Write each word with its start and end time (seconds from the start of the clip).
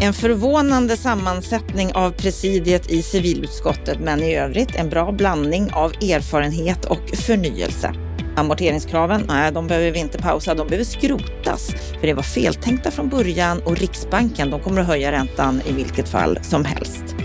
En 0.00 0.12
förvånande 0.12 0.96
sammansättning 0.96 1.92
av 1.94 2.10
presidiet 2.10 2.90
i 2.90 3.02
civilutskottet, 3.02 4.00
men 4.00 4.22
i 4.22 4.36
övrigt 4.36 4.74
en 4.74 4.88
bra 4.88 5.12
blandning 5.12 5.72
av 5.72 5.90
erfarenhet 5.90 6.84
och 6.84 7.08
förnyelse. 7.26 7.94
Amorteringskraven, 8.36 9.24
nej, 9.28 9.52
de 9.52 9.66
behöver 9.66 9.90
vi 9.90 9.98
inte 9.98 10.18
pausa, 10.18 10.54
de 10.54 10.68
behöver 10.68 10.84
skrotas. 10.84 11.70
För 12.00 12.06
det 12.06 12.14
var 12.14 12.22
feltänkta 12.22 12.90
från 12.90 13.08
början 13.08 13.62
och 13.62 13.76
Riksbanken, 13.76 14.50
de 14.50 14.60
kommer 14.60 14.80
att 14.80 14.86
höja 14.86 15.12
räntan 15.12 15.60
i 15.66 15.72
vilket 15.72 16.08
fall 16.08 16.38
som 16.42 16.64
helst. 16.64 17.16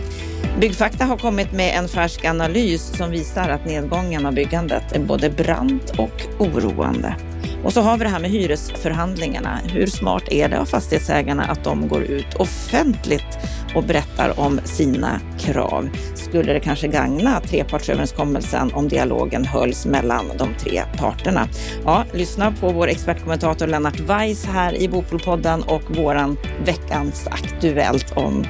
Byggfakta 0.60 1.05
har 1.05 1.18
kommit 1.18 1.52
med 1.52 1.78
en 1.78 1.88
färsk 1.88 2.26
analys 2.26 2.98
som 2.98 3.12
visar 3.12 3.50
att 3.50 3.66
nedgången 3.66 4.26
av 4.26 4.34
byggandet 4.34 4.92
är 4.92 5.00
både 5.00 5.30
brant 5.30 5.94
och 5.98 6.21
oroande. 6.40 7.16
Och 7.64 7.73
så 7.73 7.82
har 7.82 7.98
vi 7.98 8.04
det 8.04 8.09
här 8.09 8.20
med 8.20 8.32
hyresförhandlingarna. 8.32 9.59
Hur 9.73 9.88
smart 9.88 10.23
är 10.32 10.50
det 10.50 10.59
av 10.59 10.66
fastighetsägarna 10.66 11.43
att 11.43 11.63
de 11.63 11.88
går 11.88 12.04
ut 12.04 12.34
offentligt 12.34 13.38
och 13.76 13.84
berättar 13.84 14.40
om 14.40 14.59
sina 14.63 15.20
krav? 15.40 15.90
Skulle 16.16 16.54
det 16.54 16.59
kanske 16.59 16.88
gagna 16.88 17.40
trepartsöverenskommelsen 17.40 18.73
om 18.73 18.88
dialogen 18.88 19.45
hölls 19.45 19.85
mellan 19.85 20.26
de 20.38 20.49
tre 20.59 20.84
parterna? 20.98 21.48
Ja, 21.85 22.05
lyssna 22.13 22.52
på 22.52 22.70
vår 22.70 22.88
expertkommentator 22.88 23.68
Lennart 23.68 23.99
Weiss 23.99 24.45
här 24.45 24.76
i 24.76 24.90
Bopolpodden 24.90 25.63
och 25.63 25.98
våran 25.98 26.38
veckans 26.66 27.27
Aktuellt 27.27 28.18
om 28.18 28.45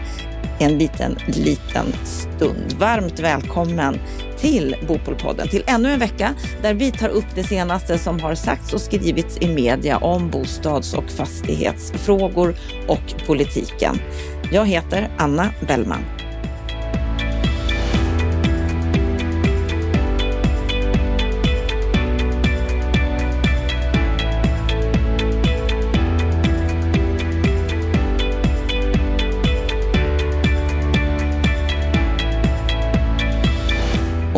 en 0.60 0.78
liten, 0.78 1.18
liten 1.28 1.86
stund. 2.04 2.74
Varmt 2.80 3.20
välkommen 3.20 4.00
till 4.38 4.76
Bopolpodden, 4.88 5.48
till 5.48 5.64
ännu 5.68 5.92
en 5.92 6.00
vecka 6.00 6.34
där 6.62 6.74
vi 6.74 6.92
tar 6.92 7.10
upp 7.10 7.26
det 7.36 7.44
senaste 7.44 7.98
som 7.98 8.20
har 8.20 8.36
sagts 8.36 8.74
och 8.74 8.82
skrivits 8.82 9.38
i 9.42 9.48
media 9.48 9.98
om 9.98 10.30
bostads 10.30 10.94
och 10.94 11.10
fastighetsfrågor 11.10 12.56
och 12.88 13.26
politiken. 13.28 14.00
Jag 14.52 14.66
heter 14.66 15.10
Anna 15.18 15.50
Bellman. 15.68 16.23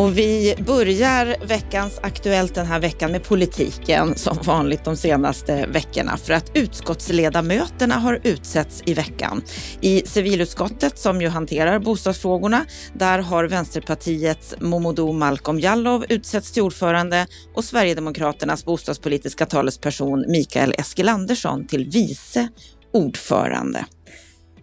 Och 0.06 0.18
vi 0.18 0.54
börjar 0.66 1.46
veckans 1.46 1.98
Aktuellt 2.02 2.54
den 2.54 2.66
här 2.66 2.80
veckan 2.80 3.12
med 3.12 3.24
politiken 3.24 4.14
som 4.16 4.38
vanligt 4.44 4.84
de 4.84 4.96
senaste 4.96 5.66
veckorna 5.66 6.16
för 6.16 6.32
att 6.32 6.50
utskottsledamöterna 6.54 7.94
har 7.94 8.20
utsetts 8.24 8.82
i 8.86 8.94
veckan. 8.94 9.42
I 9.80 10.02
civilutskottet 10.06 10.98
som 10.98 11.20
ju 11.20 11.28
hanterar 11.28 11.78
bostadsfrågorna, 11.78 12.64
där 12.94 13.18
har 13.18 13.44
Vänsterpartiets 13.44 14.54
Momodou 14.60 15.12
Malcolm 15.12 15.60
Jallow 15.60 16.04
utsetts 16.08 16.52
till 16.52 16.62
ordförande 16.62 17.26
och 17.54 17.64
Sverigedemokraternas 17.64 18.64
bostadspolitiska 18.64 19.46
talesperson 19.46 20.24
Mikael 20.28 20.74
Eskilandersson 20.78 21.66
till 21.66 21.84
vice 21.84 22.48
ordförande. 22.92 23.86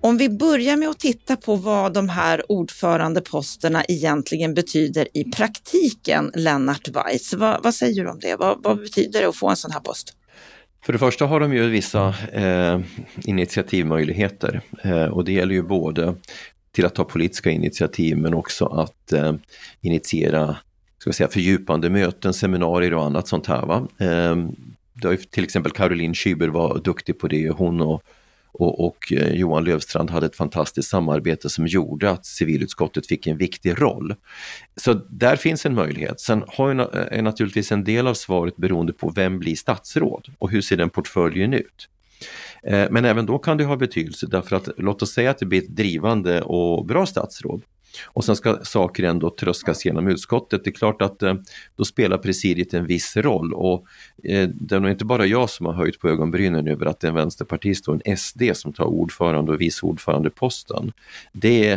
Om 0.03 0.17
vi 0.17 0.29
börjar 0.29 0.77
med 0.77 0.89
att 0.89 0.99
titta 0.99 1.35
på 1.35 1.55
vad 1.55 1.93
de 1.93 2.09
här 2.09 2.51
ordförandeposterna 2.51 3.83
egentligen 3.87 4.53
betyder 4.53 5.07
i 5.13 5.23
praktiken, 5.23 6.31
Lennart 6.35 6.87
Weiss. 6.87 7.33
Vad, 7.33 7.63
vad 7.63 7.75
säger 7.75 8.03
du 8.03 8.09
om 8.09 8.19
det? 8.19 8.35
Vad, 8.35 8.63
vad, 8.63 8.79
betyder 8.79 9.21
det 9.21 9.27
att 9.27 9.35
få 9.35 9.49
en 9.49 9.55
sån 9.55 9.71
här 9.71 9.79
post? 9.79 10.13
För 10.85 10.93
det 10.93 10.99
första 10.99 11.25
har 11.25 11.39
de 11.39 11.53
ju 11.53 11.69
vissa 11.69 12.15
eh, 12.33 12.79
initiativmöjligheter 13.25 14.61
eh, 14.83 15.05
och 15.05 15.25
det 15.25 15.33
gäller 15.33 15.53
ju 15.53 15.63
både 15.63 16.15
till 16.71 16.85
att 16.85 16.95
ta 16.95 17.03
politiska 17.03 17.49
initiativ 17.49 18.17
men 18.17 18.33
också 18.33 18.65
att 18.65 19.13
eh, 19.13 19.33
initiera 19.81 20.57
ska 20.97 21.13
säga, 21.13 21.29
fördjupande 21.29 21.89
möten, 21.89 22.33
seminarier 22.33 22.93
och 22.93 23.05
annat 23.05 23.27
sånt 23.27 23.47
här. 23.47 23.65
Va? 23.65 23.87
Eh, 23.99 24.35
till 25.31 25.43
exempel 25.43 25.71
Caroline 25.71 26.13
Schüber 26.13 26.47
var 26.47 26.79
duktig 26.79 27.19
på 27.19 27.27
det, 27.27 27.49
hon 27.49 27.81
och 27.81 28.03
och, 28.53 28.85
och 28.85 29.13
eh, 29.13 29.33
Johan 29.33 29.63
Lövstrand 29.63 30.09
hade 30.09 30.25
ett 30.25 30.35
fantastiskt 30.35 30.89
samarbete 30.89 31.49
som 31.49 31.67
gjorde 31.67 32.11
att 32.11 32.25
civilutskottet 32.25 33.07
fick 33.07 33.27
en 33.27 33.37
viktig 33.37 33.81
roll. 33.81 34.15
Så 34.75 34.93
där 35.09 35.35
finns 35.35 35.65
en 35.65 35.75
möjlighet. 35.75 36.19
Sen 36.19 36.43
har 36.47 36.73
ju, 36.73 36.79
eh, 36.79 36.87
är 36.91 37.21
naturligtvis 37.21 37.71
en 37.71 37.83
del 37.83 38.07
av 38.07 38.13
svaret 38.13 38.55
beroende 38.57 38.93
på 38.93 39.09
vem 39.09 39.39
blir 39.39 39.55
statsråd 39.55 40.27
och 40.39 40.51
hur 40.51 40.61
ser 40.61 40.77
den 40.77 40.89
portföljen 40.89 41.53
ut? 41.53 41.89
Eh, 42.63 42.87
men 42.91 43.05
även 43.05 43.25
då 43.25 43.39
kan 43.39 43.57
det 43.57 43.63
ha 43.63 43.75
betydelse 43.75 44.27
därför 44.27 44.55
att 44.55 44.69
låt 44.77 45.01
oss 45.01 45.13
säga 45.13 45.31
att 45.31 45.37
det 45.37 45.45
blir 45.45 45.61
ett 45.61 45.75
drivande 45.75 46.41
och 46.41 46.85
bra 46.85 47.05
statsråd. 47.05 47.63
Och 48.05 48.25
sen 48.25 48.35
ska 48.35 48.59
saker 48.63 49.03
ändå 49.03 49.29
tröskas 49.29 49.85
genom 49.85 50.07
utskottet. 50.07 50.63
Det 50.63 50.69
är 50.69 50.73
klart 50.73 51.01
att 51.01 51.23
eh, 51.23 51.33
då 51.75 51.85
spelar 51.85 52.17
presidiet 52.17 52.73
en 52.73 52.85
viss 52.85 53.17
roll 53.17 53.53
och 53.53 53.85
eh, 54.23 54.49
det 54.49 54.75
är 54.75 54.79
nog 54.79 54.91
inte 54.91 55.05
bara 55.05 55.25
jag 55.25 55.49
som 55.49 55.65
har 55.65 55.73
höjt 55.73 55.99
på 55.99 56.09
ögonbrynen 56.09 56.67
över 56.67 56.85
att 56.85 56.99
det 56.99 57.07
är 57.07 57.09
en 57.09 57.15
vänsterpartist 57.15 57.87
och 57.87 57.99
en 58.05 58.17
SD 58.17 58.41
som 58.53 58.73
tar 58.73 58.85
ordförande 58.85 59.51
och 59.51 59.61
vice 59.61 59.85
ordförandeposten. 59.85 60.91
Det 61.31 61.69
är... 61.69 61.73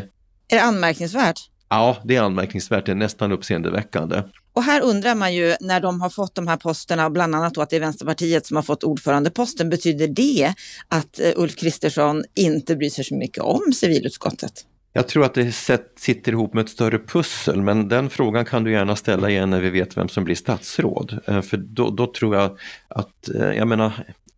Är 0.49 0.57
det 0.57 0.63
anmärkningsvärt? 0.63 1.41
Ja, 1.69 1.97
det 2.05 2.17
är 2.17 2.23
anmärkningsvärt. 2.23 2.87
Det 2.87 2.93
är 2.93 2.97
nästan 2.97 3.33
uppseendeväckande. 3.33 4.23
Och 4.53 4.63
här 4.63 4.83
undrar 4.83 5.15
man 5.15 5.35
ju 5.35 5.57
när 5.61 5.81
de 5.81 6.01
har 6.01 6.11
fått 6.11 6.35
de 6.35 6.47
här 6.47 6.57
posterna, 6.57 7.11
bland 7.11 7.35
annat 7.35 7.55
då 7.55 7.61
att 7.61 7.71
det 7.71 7.77
är 7.77 7.81
Vänsterpartiet 7.81 8.47
som 8.47 8.57
har 8.57 8.63
fått 8.63 8.85
ordförandeposten, 8.85 9.71
betyder 9.71 10.09
det 10.09 10.55
att 10.89 11.21
eh, 11.21 11.33
Ulf 11.37 11.57
Kristersson 11.57 12.25
inte 12.35 12.77
bryr 12.77 12.91
sig 12.91 13.05
så 13.05 13.15
mycket 13.15 13.43
om 13.43 13.73
civilutskottet? 13.73 14.65
Jag 14.97 15.09
tror 15.09 15.25
att 15.25 15.35
det 15.35 15.53
sitter 15.97 16.33
ihop 16.33 16.55
med 16.55 16.65
ett 16.65 16.71
större 16.71 16.99
pussel, 16.99 17.63
men 17.63 17.89
den 17.89 18.11
frågan 18.11 18.45
kan 18.45 18.65
du 18.65 18.73
gärna 18.73 18.97
ställa 18.97 19.31
igen 19.31 19.51
när 19.51 19.61
vi 19.61 19.71
vet 19.71 19.97
vem 19.97 20.09
som 20.09 20.25
blir 20.25 20.35
statsråd. 20.35 21.19
Eh, 21.27 21.41
för 21.41 21.57
då, 21.57 21.91
då 21.91 22.13
tror 22.13 22.37
jag 22.37 22.59
att, 22.89 23.29
eh, 23.35 23.53
jag 23.53 23.69
menar, 23.69 23.93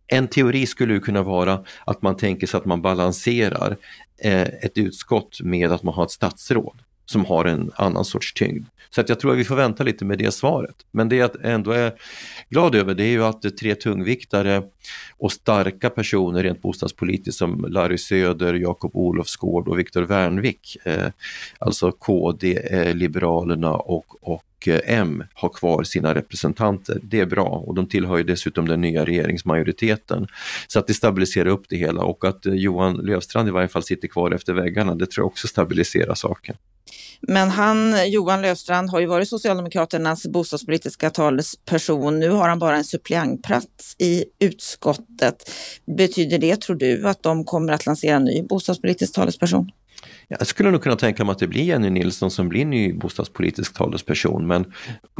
en 0.07 0.27
teori 0.27 0.65
skulle 0.65 0.99
kunna 0.99 1.23
vara 1.23 1.63
att 1.85 2.01
man 2.01 2.17
tänker 2.17 2.47
sig 2.47 2.57
att 2.57 2.65
man 2.65 2.81
balanserar 2.81 3.77
eh, 4.23 4.41
ett 4.41 4.77
utskott 4.77 5.41
med 5.41 5.71
att 5.71 5.83
man 5.83 5.93
har 5.93 6.03
ett 6.03 6.11
statsråd 6.11 6.81
som 7.11 7.25
har 7.25 7.45
en 7.45 7.71
annan 7.75 8.05
sorts 8.05 8.33
tyngd. 8.33 8.67
Så 8.89 9.01
att 9.01 9.09
jag 9.09 9.19
tror 9.19 9.31
att 9.31 9.37
vi 9.37 9.43
får 9.43 9.55
vänta 9.55 9.83
lite 9.83 10.05
med 10.05 10.17
det 10.17 10.31
svaret. 10.31 10.75
Men 10.91 11.09
det 11.09 11.15
jag 11.15 11.31
ändå 11.43 11.71
är 11.71 11.93
glad 12.49 12.75
över 12.75 12.93
det 12.93 13.03
är 13.03 13.09
ju 13.09 13.23
att 13.23 13.57
tre 13.59 13.75
tungviktare 13.75 14.63
och 15.17 15.31
starka 15.31 15.89
personer 15.89 16.43
rent 16.43 16.61
bostadspolitiskt 16.61 17.39
som 17.39 17.65
Larry 17.69 17.97
Söder, 17.97 18.53
Jakob 18.53 18.91
Olofsgård 18.95 19.67
och 19.67 19.79
Viktor 19.79 20.01
Wernvik, 20.01 20.77
eh, 20.83 21.07
alltså 21.59 21.91
KD, 21.91 22.59
eh, 22.71 22.95
Liberalerna 22.95 23.73
och, 23.73 24.05
och 24.21 24.67
eh, 24.67 24.79
M 24.85 25.23
har 25.33 25.49
kvar 25.49 25.83
sina 25.83 26.15
representanter. 26.15 26.99
Det 27.03 27.19
är 27.19 27.25
bra 27.25 27.63
och 27.67 27.75
de 27.75 27.87
tillhör 27.87 28.17
ju 28.17 28.23
dessutom 28.23 28.67
den 28.67 28.81
nya 28.81 29.05
regeringsmajoriteten. 29.05 30.27
Så 30.67 30.79
att 30.79 30.87
det 30.87 30.93
stabiliserar 30.93 31.49
upp 31.49 31.65
det 31.69 31.77
hela 31.77 32.03
och 32.03 32.25
att 32.25 32.45
eh, 32.45 32.53
Johan 32.53 32.93
Löfstrand 32.93 33.47
i 33.47 33.51
varje 33.51 33.67
fall 33.67 33.83
sitter 33.83 34.07
kvar 34.07 34.31
efter 34.31 34.53
väggarna, 34.53 34.95
det 34.95 35.05
tror 35.05 35.23
jag 35.23 35.27
också 35.27 35.47
stabiliserar 35.47 36.15
saken. 36.15 36.55
Men 37.21 37.49
han, 37.49 38.11
Johan 38.11 38.41
Löfstrand, 38.41 38.89
har 38.89 38.99
ju 38.99 39.05
varit 39.05 39.29
Socialdemokraternas 39.29 40.27
bostadspolitiska 40.27 41.09
talesperson. 41.09 42.19
Nu 42.19 42.29
har 42.29 42.49
han 42.49 42.59
bara 42.59 42.77
en 42.77 42.83
suppleantplats 42.83 43.95
i 43.99 44.25
utskottet. 44.39 45.51
Betyder 45.97 46.37
det, 46.37 46.61
tror 46.61 46.75
du, 46.75 47.07
att 47.07 47.23
de 47.23 47.45
kommer 47.45 47.73
att 47.73 47.85
lansera 47.85 48.15
en 48.15 48.23
ny 48.23 48.43
bostadspolitisk 48.43 49.13
talesperson? 49.13 49.71
Jag 50.27 50.47
skulle 50.47 50.71
nog 50.71 50.83
kunna 50.83 50.95
tänka 50.95 51.23
mig 51.25 51.31
att 51.31 51.39
det 51.39 51.47
blir 51.47 51.63
Jenny 51.63 51.89
Nilsson 51.89 52.31
som 52.31 52.49
blir 52.49 52.65
ny 52.65 52.93
bostadspolitisk 52.93 53.73
talesperson 53.73 54.47
men 54.47 54.73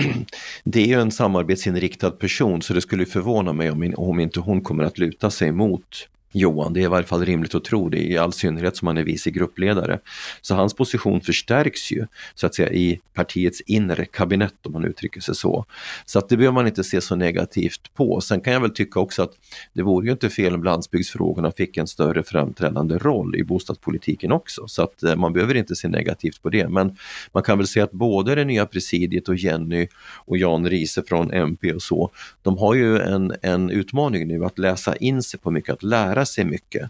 det 0.63 0.81
är 0.81 0.87
ju 0.87 1.01
en 1.01 1.11
samarbetsinriktad 1.11 2.11
person 2.11 2.61
så 2.61 2.73
det 2.73 2.81
skulle 2.81 3.05
förvåna 3.05 3.53
mig 3.53 3.71
om, 3.71 3.93
om 3.97 4.19
inte 4.19 4.39
hon 4.39 4.61
kommer 4.61 4.83
att 4.83 4.97
luta 4.97 5.31
sig 5.31 5.51
mot 5.51 6.07
Johan. 6.31 6.73
Det 6.73 6.79
är 6.79 6.83
i 6.83 6.87
varje 6.87 7.05
fall 7.05 7.25
rimligt 7.25 7.55
att 7.55 7.63
tro 7.63 7.89
det, 7.89 7.97
i 7.97 8.17
all 8.17 8.33
synnerhet 8.33 8.77
som 8.77 8.87
han 8.87 8.97
är 8.97 9.03
vice 9.03 9.31
gruppledare. 9.31 9.99
Så 10.41 10.55
hans 10.55 10.73
position 10.73 11.21
förstärks 11.21 11.91
ju 11.91 12.05
så 12.35 12.47
att 12.47 12.55
säga 12.55 12.71
i 12.71 12.99
partiets 13.13 13.61
inre 13.61 14.05
kabinett 14.05 14.65
om 14.65 14.73
man 14.73 14.85
uttrycker 14.85 15.21
sig 15.21 15.35
så. 15.35 15.65
Så 16.05 16.19
att 16.19 16.29
det 16.29 16.37
behöver 16.37 16.55
man 16.55 16.67
inte 16.67 16.83
se 16.83 17.01
så 17.01 17.15
negativt 17.15 17.93
på. 17.93 18.21
Sen 18.21 18.41
kan 18.41 18.53
jag 18.53 18.59
väl 18.59 18.73
tycka 18.73 18.99
också 18.99 19.23
att 19.23 19.31
det 19.73 19.81
vore 19.81 20.05
ju 20.05 20.11
inte 20.11 20.29
fel 20.29 20.55
om 20.55 20.63
landsbygdsfrågorna 20.63 21.51
fick 21.51 21.77
en 21.77 21.87
större 21.87 22.23
framträdande 22.23 22.97
roll 22.97 23.35
i 23.35 23.43
bostadspolitiken 23.43 24.31
också. 24.31 24.67
Så 24.67 24.83
att 24.83 25.03
eh, 25.03 25.15
man 25.15 25.33
behöver 25.33 25.55
inte 25.55 25.75
se 25.75 25.87
negativt 25.87 26.41
på 26.41 26.49
det. 26.49 26.67
Men 26.67 26.97
man 27.31 27.43
kan 27.43 27.57
väl 27.57 27.67
säga 27.67 27.83
att 27.83 27.91
både 27.91 28.35
det 28.35 28.45
nya 28.45 28.65
presidiet 28.65 29.29
och 29.29 29.35
Jenny 29.35 29.87
och 30.25 30.37
Jan 30.37 30.69
Riese 30.69 31.03
från 31.07 31.31
MP 31.33 31.73
och 31.73 31.81
så, 31.81 32.11
de 32.41 32.57
har 32.57 32.73
ju 32.73 32.99
en, 32.99 33.33
en 33.41 33.69
utmaning 33.69 34.27
nu 34.27 34.45
att 34.45 34.59
läsa 34.59 34.95
in 34.95 35.23
sig 35.23 35.39
på 35.39 35.51
mycket, 35.51 35.73
att 35.73 35.83
lära 35.83 36.18
lära 36.19 36.25
sig 36.25 36.45
mycket. 36.45 36.89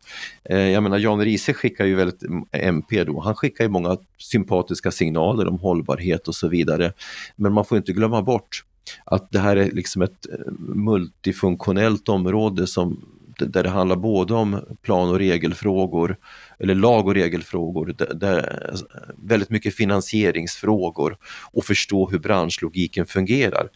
Eh, 0.49 0.57
jag 0.57 0.83
menar 0.83 0.97
Jan 0.97 1.21
Riese 1.21 1.53
skickar 1.53 1.85
ju 1.85 1.95
väldigt, 1.95 2.23
MP 2.51 3.03
då, 3.03 3.19
han 3.19 3.35
skickar 3.35 3.63
ju 3.63 3.69
många 3.69 3.97
sympatiska 4.17 4.91
signaler 4.91 5.47
om 5.47 5.59
hållbarhet 5.59 6.27
och 6.27 6.35
så 6.35 6.47
vidare. 6.47 6.93
Men 7.35 7.53
man 7.53 7.65
får 7.65 7.77
inte 7.77 7.93
glömma 7.93 8.21
bort 8.21 8.63
att 9.05 9.31
det 9.31 9.39
här 9.39 9.55
är 9.55 9.71
liksom 9.71 10.01
ett 10.01 10.25
eh, 10.29 10.51
multifunktionellt 10.75 12.09
område 12.09 12.67
som 12.67 13.01
där 13.39 13.63
det 13.63 13.69
handlar 13.69 13.95
både 13.95 14.33
om 14.33 14.61
plan 14.81 15.09
och 15.09 15.19
regelfrågor, 15.19 16.17
eller 16.59 16.75
lag 16.75 17.07
och 17.07 17.13
regelfrågor, 17.13 17.95
där, 17.97 18.13
där, 18.13 18.75
väldigt 19.17 19.49
mycket 19.49 19.75
finansieringsfrågor 19.75 21.17
och 21.53 21.65
förstå 21.65 22.09
hur 22.09 22.19
branschlogiken 22.19 23.05
fungerar 23.05 23.69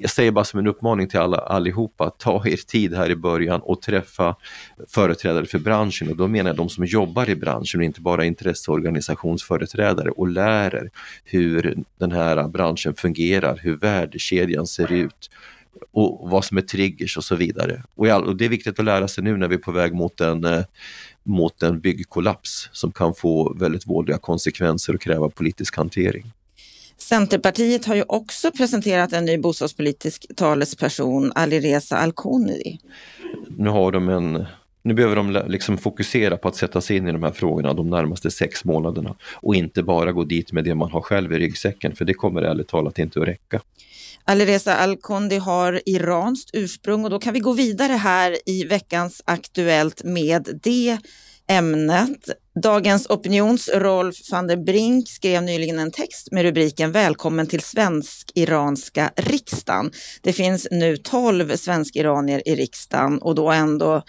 jag 0.00 0.10
säger 0.10 0.30
bara 0.30 0.44
som 0.44 0.60
en 0.60 0.66
uppmaning 0.66 1.08
till 1.08 1.20
alla 1.20 1.36
allihopa, 1.36 2.10
ta 2.10 2.46
er 2.46 2.56
tid 2.56 2.94
här 2.94 3.10
i 3.10 3.16
början 3.16 3.60
och 3.60 3.82
träffa 3.82 4.36
företrädare 4.88 5.46
för 5.46 5.58
branschen 5.58 6.10
och 6.10 6.16
då 6.16 6.28
menar 6.28 6.50
jag 6.50 6.56
de 6.56 6.68
som 6.68 6.84
jobbar 6.84 7.30
i 7.30 7.36
branschen 7.36 7.80
och 7.80 7.84
inte 7.84 8.00
bara 8.00 8.24
intresseorganisationsföreträdare 8.24 10.10
och 10.10 10.28
lär 10.28 10.74
er 10.74 10.90
hur 11.24 11.84
den 11.98 12.12
här 12.12 12.48
branschen 12.48 12.94
fungerar, 12.94 13.60
hur 13.62 13.76
värdekedjan 13.76 14.66
ser 14.66 14.92
ut 14.92 15.30
och 15.92 16.30
vad 16.30 16.44
som 16.44 16.56
är 16.56 16.62
triggers 16.62 17.16
och 17.16 17.24
så 17.24 17.36
vidare. 17.36 17.82
Och 17.94 18.36
det 18.36 18.44
är 18.44 18.48
viktigt 18.48 18.78
att 18.78 18.84
lära 18.84 19.08
sig 19.08 19.24
nu 19.24 19.36
när 19.36 19.48
vi 19.48 19.54
är 19.54 19.58
på 19.58 19.72
väg 19.72 19.94
mot 19.94 20.20
en, 20.20 20.44
eh, 20.44 20.64
mot 21.22 21.62
en 21.62 21.80
byggkollaps 21.80 22.68
som 22.72 22.92
kan 22.92 23.14
få 23.14 23.54
väldigt 23.54 23.86
vådliga 23.86 24.18
konsekvenser 24.18 24.94
och 24.94 25.00
kräva 25.00 25.28
politisk 25.28 25.76
hantering. 25.76 26.32
Centerpartiet 27.02 27.86
har 27.86 27.94
ju 27.94 28.04
också 28.08 28.50
presenterat 28.50 29.12
en 29.12 29.24
ny 29.24 29.38
bostadspolitisk 29.38 30.26
talesperson, 30.36 31.32
Alireza 31.34 31.96
Alkhouni. 31.96 32.78
Nu 33.48 33.70
har 33.70 33.92
de 33.92 34.08
en 34.08 34.46
nu 34.82 34.94
behöver 34.94 35.16
de 35.16 35.42
liksom 35.48 35.78
fokusera 35.78 36.36
på 36.36 36.48
att 36.48 36.56
sätta 36.56 36.80
sig 36.80 36.96
in 36.96 37.08
i 37.08 37.12
de 37.12 37.22
här 37.22 37.32
frågorna 37.32 37.74
de 37.74 37.90
närmaste 37.90 38.30
sex 38.30 38.64
månaderna 38.64 39.16
och 39.34 39.54
inte 39.54 39.82
bara 39.82 40.12
gå 40.12 40.24
dit 40.24 40.52
med 40.52 40.64
det 40.64 40.74
man 40.74 40.90
har 40.90 41.00
själv 41.00 41.32
i 41.32 41.38
ryggsäcken, 41.38 41.96
för 41.96 42.04
det 42.04 42.14
kommer 42.14 42.42
ärligt 42.42 42.68
talat 42.68 42.98
inte 42.98 43.20
att 43.20 43.28
räcka. 43.28 43.60
Alireza 44.24 44.76
Al-Kondi 44.76 45.36
har 45.36 45.80
iranskt 45.86 46.50
ursprung 46.52 47.04
och 47.04 47.10
då 47.10 47.18
kan 47.18 47.34
vi 47.34 47.40
gå 47.40 47.52
vidare 47.52 47.92
här 47.92 48.36
i 48.46 48.64
veckans 48.64 49.22
Aktuellt 49.24 50.04
med 50.04 50.60
det 50.62 50.98
ämnet. 51.46 52.30
Dagens 52.54 53.06
Opinions 53.10 53.68
Rolf 53.74 54.16
van 54.30 54.46
der 54.46 54.56
Brink 54.56 55.08
skrev 55.08 55.42
nyligen 55.42 55.78
en 55.78 55.90
text 55.90 56.32
med 56.32 56.42
rubriken 56.42 56.92
Välkommen 56.92 57.46
till 57.46 57.60
svensk-iranska 57.60 59.10
riksdagen. 59.16 59.90
Det 60.22 60.32
finns 60.32 60.68
nu 60.70 60.96
12 60.96 61.56
svensk-iranier 61.56 62.48
i 62.48 62.54
riksdagen 62.54 63.18
och 63.18 63.34
då 63.34 63.50
ändå 63.50 64.02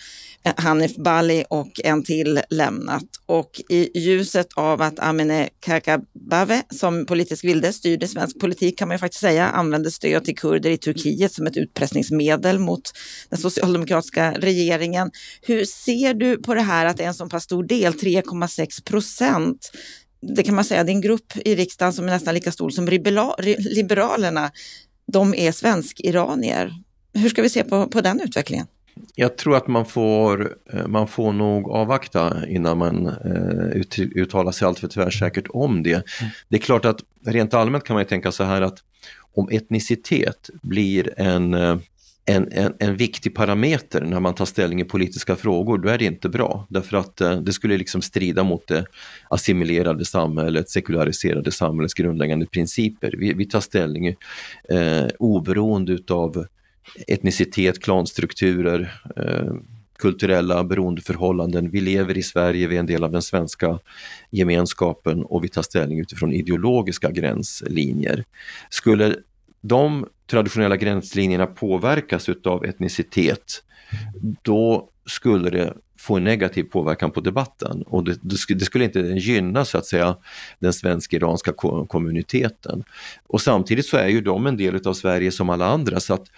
eh, 0.44 0.54
Hanif 0.58 0.96
Bali 0.96 1.46
och 1.50 1.72
en 1.84 2.04
till 2.04 2.42
lämnat. 2.50 3.04
Och 3.26 3.62
i 3.70 4.00
ljuset 4.00 4.48
av 4.56 4.82
att 4.82 5.00
Amineh 5.00 5.48
Kakabaveh 5.60 6.62
som 6.70 7.06
politisk 7.06 7.44
vilde 7.44 7.74
styrde 7.74 8.08
svensk 8.08 8.40
politik 8.40 8.78
kan 8.78 8.88
man 8.88 8.96
ju 8.96 9.00
faktiskt 9.00 9.22
säga 9.22 9.48
använde 9.48 9.92
stöd 9.92 10.26
till 10.26 10.38
kurder 10.38 10.70
i 10.70 10.78
Turkiet 10.78 11.34
som 11.34 11.48
ett 11.48 11.58
utpressningsmedel 11.58 12.60
mot 12.60 12.82
den 13.30 13.40
socialdemokratiska 13.40 14.32
regeringen. 14.32 15.12
Hur 15.42 15.66
ser 15.66 16.14
du 16.14 16.38
på 16.38 16.54
det 16.54 16.62
här 16.62 16.86
att 16.86 16.98
det 16.98 17.04
är 17.04 17.08
en 17.08 17.14
så 17.14 17.30
pass 17.30 17.44
stor 17.44 17.64
del, 17.64 17.94
3,6 18.32 18.84
procent, 18.84 19.72
det 20.22 20.44
kan 20.44 20.56
man 20.56 20.64
säga, 20.64 20.84
det 20.84 20.92
är 20.92 20.96
en 20.96 21.02
grupp 21.02 21.34
i 21.46 21.56
riksdagen 21.56 21.94
som 21.94 22.08
är 22.08 22.12
nästan 22.12 22.34
lika 22.34 22.52
stor 22.52 22.70
som 22.70 22.88
Liberalerna. 23.58 24.52
De 25.08 25.34
är 25.34 25.52
svensk-iranier. 25.52 26.74
Hur 27.14 27.30
ska 27.30 27.42
vi 27.42 27.50
se 27.50 27.64
på, 27.64 27.88
på 27.88 28.02
den 28.02 28.22
utvecklingen? 28.22 28.68
Jag 29.16 29.38
tror 29.38 29.56
att 29.56 29.68
man 29.68 29.86
får, 29.86 30.56
eh, 30.74 30.88
man 30.88 31.08
får 31.08 31.34
nog 31.34 31.70
avvakta 31.70 32.48
innan 32.48 32.78
man 32.78 33.08
eh, 33.08 34.00
uttalar 34.16 34.52
sig 34.52 34.68
alltför 34.68 34.88
tvärsäkert 34.88 35.46
om 35.50 35.84
det. 35.84 35.94
Mm. 35.94 36.32
Det 36.50 36.56
är 36.56 36.62
klart 36.62 36.86
att 36.86 37.00
rent 37.26 37.54
allmänt 37.54 37.84
kan 37.84 37.94
man 37.94 38.06
tänka 38.06 38.32
så 38.32 38.44
här 38.44 38.62
att 38.62 38.80
om 39.34 39.50
etnicitet 39.52 40.50
blir 40.62 41.20
en, 41.20 41.54
eh, 41.54 41.78
en, 42.26 42.52
en, 42.52 42.74
en, 42.80 42.96
viktig 42.96 43.36
parameter 43.36 44.02
när 44.02 44.20
man 44.20 44.36
tar 44.36 44.46
ställning 44.46 44.82
i 44.82 44.84
politiska 44.84 45.36
frågor, 45.36 45.78
då 45.78 45.90
är 45.90 45.98
det 45.98 46.06
inte 46.06 46.30
bra. 46.30 46.68
Därför 46.70 46.98
att 46.98 47.22
eh, 47.22 47.36
det 47.42 47.54
skulle 47.54 47.78
liksom 47.78 48.02
strida 48.02 48.44
mot 48.44 48.68
det 48.68 48.86
assimilerade 49.30 50.06
samhället, 50.06 50.70
sekulariserade 50.70 51.52
samhällets 51.52 51.94
grundläggande 51.94 52.46
principer. 52.46 53.16
Vi, 53.18 53.34
vi 53.34 53.46
tar 53.46 53.60
ställning 53.60 54.08
eh, 54.70 55.08
oberoende 55.20 55.92
utav 55.92 56.46
etnicitet, 57.08 57.84
klanstrukturer, 57.84 59.02
eh, 59.16 59.54
kulturella 59.98 60.64
beroendeförhållanden. 60.64 61.70
Vi 61.70 61.82
lever 61.82 62.18
i 62.18 62.24
Sverige, 62.24 62.68
vi 62.68 62.76
är 62.76 62.80
en 62.80 62.86
del 62.86 63.04
av 63.04 63.12
den 63.12 63.22
svenska 63.22 63.80
gemenskapen 64.30 65.24
och 65.24 65.44
vi 65.44 65.50
tar 65.50 65.62
ställning 65.62 66.00
utifrån 66.00 66.34
ideologiska 66.34 67.12
gränslinjer. 67.12 68.26
Skulle 68.70 69.16
de 69.62 70.06
traditionella 70.32 70.78
gränslinjerna 70.78 71.46
påverkas 71.46 72.30
utav 72.30 72.66
etnicitet, 72.66 73.64
då 74.42 74.90
skulle 75.06 75.50
det 75.50 75.74
få 75.98 76.18
en 76.18 76.24
negativ 76.24 76.64
påverkan 76.64 77.12
på 77.12 77.22
debatten 77.22 77.82
och 77.82 78.04
det, 78.04 78.20
det 78.48 78.66
skulle 78.66 78.86
inte 78.86 79.00
gynna 79.00 79.66
så 79.66 79.78
att 79.78 79.86
säga 79.86 80.18
den 80.60 80.74
svensk-iranska 80.74 81.54
kommuniteten. 81.88 82.84
Och 83.28 83.42
samtidigt 83.42 83.86
så 83.86 83.98
är 83.98 84.08
ju 84.08 84.22
de 84.22 84.48
en 84.48 84.58
del 84.58 84.88
av 84.88 84.94
Sverige 84.94 85.32
som 85.32 85.50
alla 85.50 85.66
andra 85.66 86.00
så 86.00 86.14
att 86.14 86.32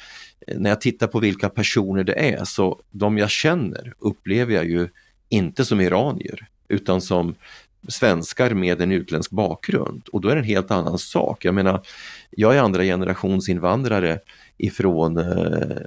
eh, 0.48 0.58
när 0.58 0.70
jag 0.70 0.82
tittar 0.82 1.08
på 1.08 1.20
vilka 1.20 1.50
personer 1.50 2.04
det 2.04 2.36
är 2.36 2.44
så 2.44 2.82
de 2.92 3.18
jag 3.18 3.30
känner 3.30 3.94
upplever 4.00 4.54
jag 4.54 4.66
ju 4.66 4.88
inte 5.30 5.66
som 5.66 5.82
iranier 5.82 6.48
utan 6.68 7.02
som 7.02 7.36
svenskar 7.88 8.54
med 8.54 8.82
en 8.82 8.92
utländsk 8.92 9.32
bakgrund 9.32 10.08
och 10.12 10.22
då 10.22 10.30
är 10.30 10.36
det 10.36 10.42
en 10.42 10.48
helt 10.48 10.72
annan 10.72 10.98
sak. 10.98 11.46
Jag 11.46 11.56
menar, 11.56 11.82
jag 12.30 12.56
är 12.56 12.60
andra 12.60 12.84
generations 12.84 13.50
invandrare 13.50 14.20
ifrån 14.58 15.18
eh, 15.18 15.78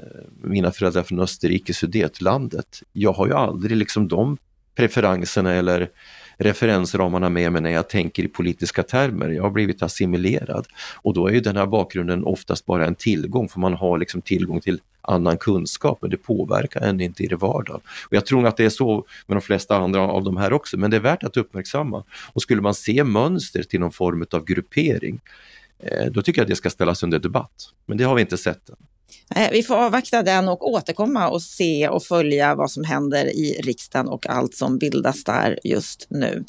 mina 0.42 0.70
föräldrar 0.70 1.02
från 1.02 1.20
Österrike, 1.20 1.74
Sudetlandet. 1.74 2.82
Jag 2.92 3.12
har 3.12 3.26
ju 3.26 3.32
aldrig 3.32 3.76
liksom 3.76 4.08
de 4.08 4.36
preferenserna 4.76 5.52
eller 5.52 5.88
referensramarna 6.38 7.28
med 7.28 7.52
mig 7.52 7.62
när 7.62 7.70
jag 7.70 7.88
tänker 7.88 8.22
i 8.22 8.28
politiska 8.28 8.82
termer. 8.82 9.28
Jag 9.28 9.42
har 9.42 9.50
blivit 9.50 9.82
assimilerad 9.82 10.66
och 10.94 11.14
då 11.14 11.26
är 11.26 11.32
ju 11.32 11.40
den 11.40 11.56
här 11.56 11.66
bakgrunden 11.66 12.24
oftast 12.24 12.66
bara 12.66 12.86
en 12.86 12.94
tillgång 12.94 13.48
för 13.48 13.60
man 13.60 13.74
har 13.74 13.98
liksom 13.98 14.22
tillgång 14.22 14.60
till 14.60 14.80
annan 15.06 15.38
kunskap 15.38 15.98
men 16.02 16.10
det 16.10 16.16
påverkar 16.16 16.80
en 16.80 17.00
inte 17.00 17.22
i 17.22 17.26
det 17.26 17.36
vardagen. 17.36 17.80
Och 18.08 18.12
jag 18.16 18.26
tror 18.26 18.46
att 18.46 18.56
det 18.56 18.64
är 18.64 18.70
så 18.70 19.06
med 19.26 19.36
de 19.36 19.40
flesta 19.40 19.76
andra 19.76 20.00
av 20.00 20.24
de 20.24 20.36
här 20.36 20.52
också 20.52 20.76
men 20.76 20.90
det 20.90 20.96
är 20.96 21.00
värt 21.00 21.22
att 21.22 21.36
uppmärksamma. 21.36 22.04
Och 22.32 22.42
skulle 22.42 22.62
man 22.62 22.74
se 22.74 23.04
mönster 23.04 23.62
till 23.62 23.80
någon 23.80 23.92
form 23.92 24.26
av 24.30 24.44
gruppering 24.44 25.20
eh, 25.78 26.06
då 26.06 26.22
tycker 26.22 26.40
jag 26.40 26.44
att 26.44 26.50
det 26.50 26.56
ska 26.56 26.70
ställas 26.70 27.02
under 27.02 27.18
debatt. 27.18 27.72
Men 27.86 27.98
det 27.98 28.04
har 28.04 28.14
vi 28.14 28.20
inte 28.20 28.38
sett 28.38 28.68
än. 28.68 28.76
Eh, 29.34 29.50
vi 29.52 29.62
får 29.62 29.74
avvakta 29.74 30.22
den 30.22 30.48
och 30.48 30.70
återkomma 30.70 31.28
och 31.28 31.42
se 31.42 31.88
och 31.88 32.02
följa 32.02 32.54
vad 32.54 32.70
som 32.70 32.84
händer 32.84 33.26
i 33.26 33.60
riksdagen 33.62 34.08
och 34.08 34.26
allt 34.26 34.54
som 34.54 34.78
bildas 34.78 35.24
där 35.24 35.58
just 35.64 36.06
nu. 36.10 36.44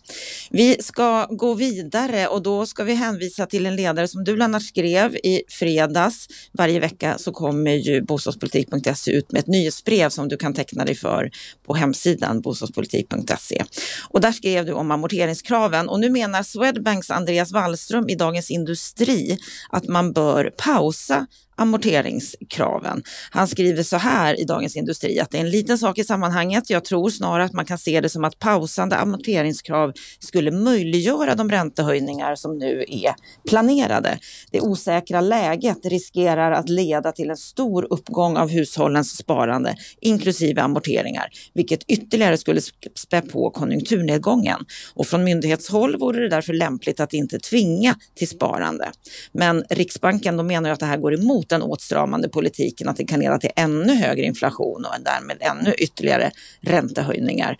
Vi 0.49 0.77
ska 0.79 1.25
gå 1.25 1.53
vidare 1.53 2.27
och 2.27 2.41
då 2.41 2.65
ska 2.65 2.83
vi 2.83 2.93
hänvisa 2.93 3.45
till 3.45 3.65
en 3.65 3.75
ledare 3.75 4.07
som 4.07 4.23
du 4.23 4.37
Lennart 4.37 4.63
skrev 4.63 5.15
i 5.15 5.41
fredags. 5.49 6.27
Varje 6.51 6.79
vecka 6.79 7.17
så 7.17 7.31
kommer 7.31 7.71
ju 7.71 8.01
bostadspolitik.se 8.01 9.11
ut 9.11 9.31
med 9.31 9.39
ett 9.39 9.47
nyhetsbrev 9.47 10.09
som 10.09 10.27
du 10.27 10.37
kan 10.37 10.53
teckna 10.53 10.85
dig 10.85 10.95
för 10.95 11.31
på 11.65 11.73
hemsidan 11.73 12.41
bostadspolitik.se. 12.41 13.63
Och 14.09 14.21
där 14.21 14.31
skrev 14.31 14.65
du 14.65 14.73
om 14.73 14.91
amorteringskraven 14.91 15.89
och 15.89 15.99
nu 15.99 16.09
menar 16.09 16.43
Swedbanks 16.43 17.09
Andreas 17.09 17.51
Wallström 17.51 18.09
i 18.09 18.15
Dagens 18.15 18.51
Industri 18.51 19.37
att 19.69 19.87
man 19.87 20.13
bör 20.13 20.51
pausa 20.57 21.27
amorteringskraven. 21.57 23.03
Han 23.31 23.47
skriver 23.47 23.83
så 23.83 23.97
här 23.97 24.39
i 24.39 24.43
Dagens 24.43 24.75
Industri 24.75 25.19
att 25.19 25.31
det 25.31 25.37
är 25.37 25.41
en 25.41 25.49
liten 25.49 25.77
sak 25.77 25.97
i 25.97 26.03
sammanhanget. 26.03 26.69
Jag 26.69 26.85
tror 26.85 27.09
snarare 27.09 27.43
att 27.43 27.53
man 27.53 27.65
kan 27.65 27.77
se 27.77 28.01
det 28.01 28.09
som 28.09 28.23
att 28.23 28.39
pausande 28.39 28.95
amorteringskrav 28.95 29.93
skulle 30.19 30.51
möjliggöra 30.51 31.35
de 31.35 31.51
räntehöjningar 31.51 32.35
som 32.35 32.57
nu 32.57 32.85
är 32.87 33.15
planerade. 33.49 34.19
Det 34.51 34.61
osäkra 34.61 35.21
läget 35.21 35.85
riskerar 35.85 36.51
att 36.51 36.69
leda 36.69 37.11
till 37.11 37.29
en 37.29 37.37
stor 37.37 37.87
uppgång 37.89 38.37
av 38.37 38.49
hushållens 38.49 39.17
sparande, 39.17 39.75
inklusive 40.01 40.61
amorteringar, 40.61 41.27
vilket 41.53 41.83
ytterligare 41.83 42.37
skulle 42.37 42.61
spä 42.95 43.21
på 43.21 43.49
konjunkturnedgången. 43.49 44.65
Och 44.93 45.07
från 45.07 45.23
myndighetshåll 45.23 45.97
vore 45.99 46.19
det 46.19 46.29
därför 46.29 46.53
lämpligt 46.53 46.99
att 46.99 47.13
inte 47.13 47.39
tvinga 47.39 47.95
till 48.15 48.27
sparande. 48.27 48.91
Men 49.31 49.63
Riksbanken 49.69 50.37
de 50.37 50.47
menar 50.47 50.69
att 50.69 50.79
det 50.79 50.85
här 50.85 50.97
går 50.97 51.13
emot 51.13 51.46
den 51.49 51.61
åtstramande 51.61 52.29
politiken, 52.29 52.89
att 52.89 52.97
det 52.97 53.05
kan 53.05 53.19
leda 53.19 53.37
till 53.37 53.51
ännu 53.55 53.95
högre 53.95 54.25
inflation 54.25 54.85
och 54.85 55.03
därmed 55.05 55.37
ännu 55.39 55.73
ytterligare 55.73 56.31
räntehöjningar. 56.61 57.57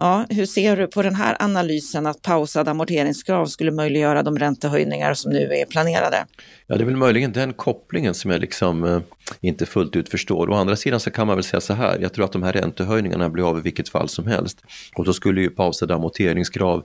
Ja, 0.00 0.26
hur 0.30 0.46
ser 0.46 0.76
du 0.76 0.86
på 0.86 1.02
den 1.02 1.14
här 1.14 1.36
analysen 1.40 2.06
att 2.06 2.22
pausade 2.22 2.70
amorteringskrav 2.70 3.46
skulle 3.46 3.70
möjliggöra 3.70 4.22
de 4.22 4.38
räntehöjningar 4.38 5.14
som 5.14 5.32
nu 5.32 5.52
är 5.52 5.66
planerade? 5.66 6.26
Ja, 6.66 6.76
det 6.76 6.82
är 6.82 6.86
väl 6.86 6.96
möjligen 6.96 7.32
den 7.32 7.52
kopplingen 7.52 8.14
som 8.14 8.30
jag 8.30 8.40
liksom 8.40 8.84
eh, 8.84 9.00
inte 9.40 9.66
fullt 9.66 9.96
ut 9.96 10.08
förstår. 10.08 10.50
Å 10.50 10.54
andra 10.54 10.76
sidan 10.76 11.00
så 11.00 11.10
kan 11.10 11.26
man 11.26 11.36
väl 11.36 11.44
säga 11.44 11.60
så 11.60 11.74
här, 11.74 11.98
jag 11.98 12.12
tror 12.12 12.24
att 12.24 12.32
de 12.32 12.42
här 12.42 12.52
räntehöjningarna 12.52 13.28
blir 13.28 13.50
av 13.50 13.58
i 13.58 13.60
vilket 13.60 13.88
fall 13.88 14.08
som 14.08 14.26
helst. 14.26 14.58
Och 14.96 15.04
då 15.04 15.12
skulle 15.12 15.40
ju 15.40 15.50
pausade 15.50 15.94
amorteringskrav, 15.94 16.84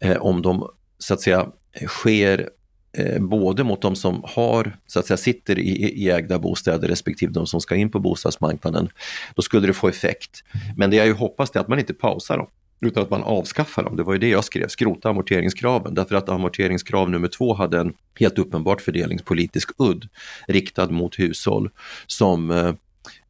eh, 0.00 0.16
om 0.16 0.42
de 0.42 0.70
så 0.98 1.14
att 1.14 1.20
säga 1.20 1.46
sker 1.86 2.48
eh, 2.96 3.18
både 3.18 3.64
mot 3.64 3.82
de 3.82 3.96
som 3.96 4.22
har, 4.24 4.76
så 4.86 4.98
att 4.98 5.06
säga, 5.06 5.16
sitter 5.16 5.58
i, 5.58 5.70
i 6.04 6.10
ägda 6.10 6.38
bostäder 6.38 6.88
respektive 6.88 7.32
de 7.32 7.46
som 7.46 7.60
ska 7.60 7.74
in 7.74 7.90
på 7.90 7.98
bostadsmarknaden, 7.98 8.88
då 9.34 9.42
skulle 9.42 9.66
det 9.66 9.72
få 9.72 9.88
effekt. 9.88 10.44
Men 10.76 10.90
det 10.90 10.96
jag 10.96 11.06
ju 11.06 11.12
hoppas 11.12 11.56
är 11.56 11.60
att 11.60 11.68
man 11.68 11.78
inte 11.78 11.94
pausar 11.94 12.38
dem 12.38 12.46
utan 12.80 13.02
att 13.02 13.10
man 13.10 13.22
avskaffar 13.22 13.82
dem. 13.82 13.96
Det 13.96 14.02
var 14.02 14.12
ju 14.12 14.18
det 14.18 14.28
jag 14.28 14.44
skrev, 14.44 14.68
skrota 14.68 15.10
amorteringskraven. 15.10 15.94
Därför 15.94 16.14
att 16.14 16.28
amorteringskrav 16.28 17.10
nummer 17.10 17.28
två 17.28 17.54
hade 17.54 17.80
en 17.80 17.92
helt 18.20 18.38
uppenbart 18.38 18.80
fördelningspolitisk 18.80 19.70
udd 19.78 20.08
riktad 20.48 20.90
mot 20.90 21.18
hushåll 21.18 21.70
som 22.06 22.50
Eh, 22.50 22.74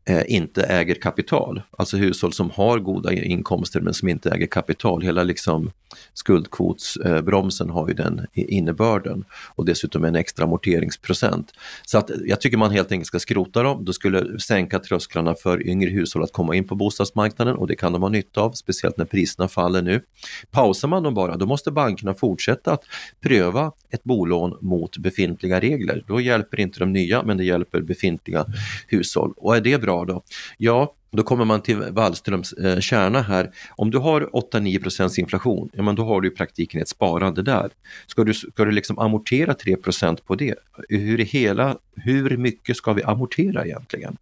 Eh, 0.08 0.22
inte 0.26 0.62
äger 0.62 0.94
kapital. 0.94 1.62
Alltså 1.78 1.96
hushåll 1.96 2.32
som 2.32 2.50
har 2.50 2.78
goda 2.78 3.12
inkomster 3.12 3.80
men 3.80 3.94
som 3.94 4.08
inte 4.08 4.30
äger 4.30 4.46
kapital. 4.46 5.02
Hela 5.02 5.22
liksom 5.22 5.70
skuldkvotsbromsen 6.14 7.70
har 7.70 7.88
ju 7.88 7.94
den 7.94 8.26
innebörden 8.32 9.24
och 9.54 9.64
dessutom 9.64 10.04
en 10.04 10.16
extra 10.16 10.44
amorteringsprocent. 10.44 11.52
Så 11.86 11.98
att 11.98 12.10
jag 12.24 12.40
tycker 12.40 12.56
man 12.56 12.70
helt 12.70 12.92
enkelt 12.92 13.06
ska 13.06 13.18
skrota 13.18 13.62
dem. 13.62 13.84
Då 13.84 13.92
skulle 13.92 14.40
sänka 14.40 14.78
trösklarna 14.78 15.34
för 15.34 15.66
yngre 15.68 15.90
hushåll 15.90 16.22
att 16.22 16.32
komma 16.32 16.54
in 16.54 16.68
på 16.68 16.74
bostadsmarknaden 16.74 17.56
och 17.56 17.66
det 17.66 17.76
kan 17.76 17.92
de 17.92 18.02
ha 18.02 18.08
nytta 18.08 18.40
av, 18.40 18.52
speciellt 18.52 18.96
när 18.96 19.04
priserna 19.04 19.48
faller 19.48 19.82
nu. 19.82 20.02
Pausar 20.50 20.88
man 20.88 21.02
dem 21.02 21.14
bara, 21.14 21.36
då 21.36 21.46
måste 21.46 21.70
bankerna 21.70 22.14
fortsätta 22.14 22.72
att 22.72 22.84
pröva 23.20 23.72
ett 23.96 24.04
bolån 24.04 24.58
mot 24.60 24.98
befintliga 24.98 25.60
regler. 25.60 26.04
Då 26.06 26.20
hjälper 26.20 26.60
inte 26.60 26.78
de 26.78 26.92
nya, 26.92 27.22
men 27.22 27.36
det 27.36 27.44
hjälper 27.44 27.80
befintliga 27.80 28.46
hushåll. 28.88 29.32
Och 29.36 29.56
är 29.56 29.60
det 29.60 29.80
bra 29.80 30.04
då? 30.04 30.22
Ja, 30.58 30.94
då 31.10 31.22
kommer 31.22 31.44
man 31.44 31.62
till 31.62 31.76
Wallströms 31.76 32.52
eh, 32.52 32.80
kärna 32.80 33.22
här. 33.22 33.50
Om 33.76 33.90
du 33.90 33.98
har 33.98 34.20
8-9% 34.20 35.20
inflation, 35.20 35.70
ja, 35.72 35.82
men 35.82 35.94
då 35.94 36.04
har 36.04 36.20
du 36.20 36.28
i 36.28 36.30
praktiken 36.30 36.82
ett 36.82 36.88
sparande 36.88 37.42
där. 37.42 37.70
Ska 38.06 38.24
du, 38.24 38.34
ska 38.34 38.64
du 38.64 38.70
liksom 38.70 38.98
amortera 38.98 39.52
3% 39.52 40.18
på 40.26 40.34
det? 40.34 40.54
Hur, 40.88 41.18
hela, 41.18 41.76
hur 41.96 42.36
mycket 42.36 42.76
ska 42.76 42.92
vi 42.92 43.02
amortera 43.02 43.64
egentligen? 43.64 44.16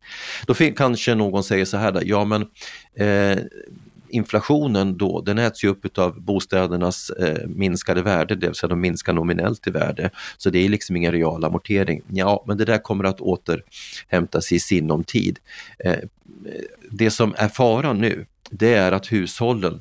Då 0.47 0.55
kanske 0.55 1.15
någon 1.15 1.45
säger 1.45 1.65
så 1.65 1.77
här, 1.77 1.93
då, 1.93 2.01
ja 2.05 2.25
men 2.25 2.43
eh, 2.97 3.39
inflationen 4.15 4.99
då, 4.99 5.21
den 5.21 5.39
äts 5.39 5.65
ju 5.65 5.69
upp 5.69 5.99
av 5.99 6.21
bostädernas 6.21 7.11
eh, 7.11 7.47
minskade 7.47 8.03
värde, 8.03 8.35
det 8.35 8.47
vill 8.47 8.55
säga 8.55 8.69
de 8.69 8.81
minskar 8.81 9.13
nominellt 9.13 9.67
i 9.67 9.71
värde. 9.71 10.11
Så 10.39 10.51
det 10.51 10.59
är 10.59 10.69
liksom 10.69 10.97
ingen 10.97 11.13
real 11.13 11.45
amortering. 11.45 12.03
Ja, 12.09 12.45
men 12.47 12.57
det 12.57 12.65
där 12.65 12.79
kommer 12.79 13.05
att 13.05 13.21
återhämtas 13.21 14.53
i 14.53 14.61
sinom 14.61 15.05
tid. 15.05 15.39
Eh, 15.79 15.99
det 16.91 17.11
som 17.11 17.35
är 17.39 17.49
faran 17.49 17.99
nu, 17.99 18.27
det 18.51 18.75
är 18.75 18.93
att 18.93 19.13
hushållen 19.13 19.81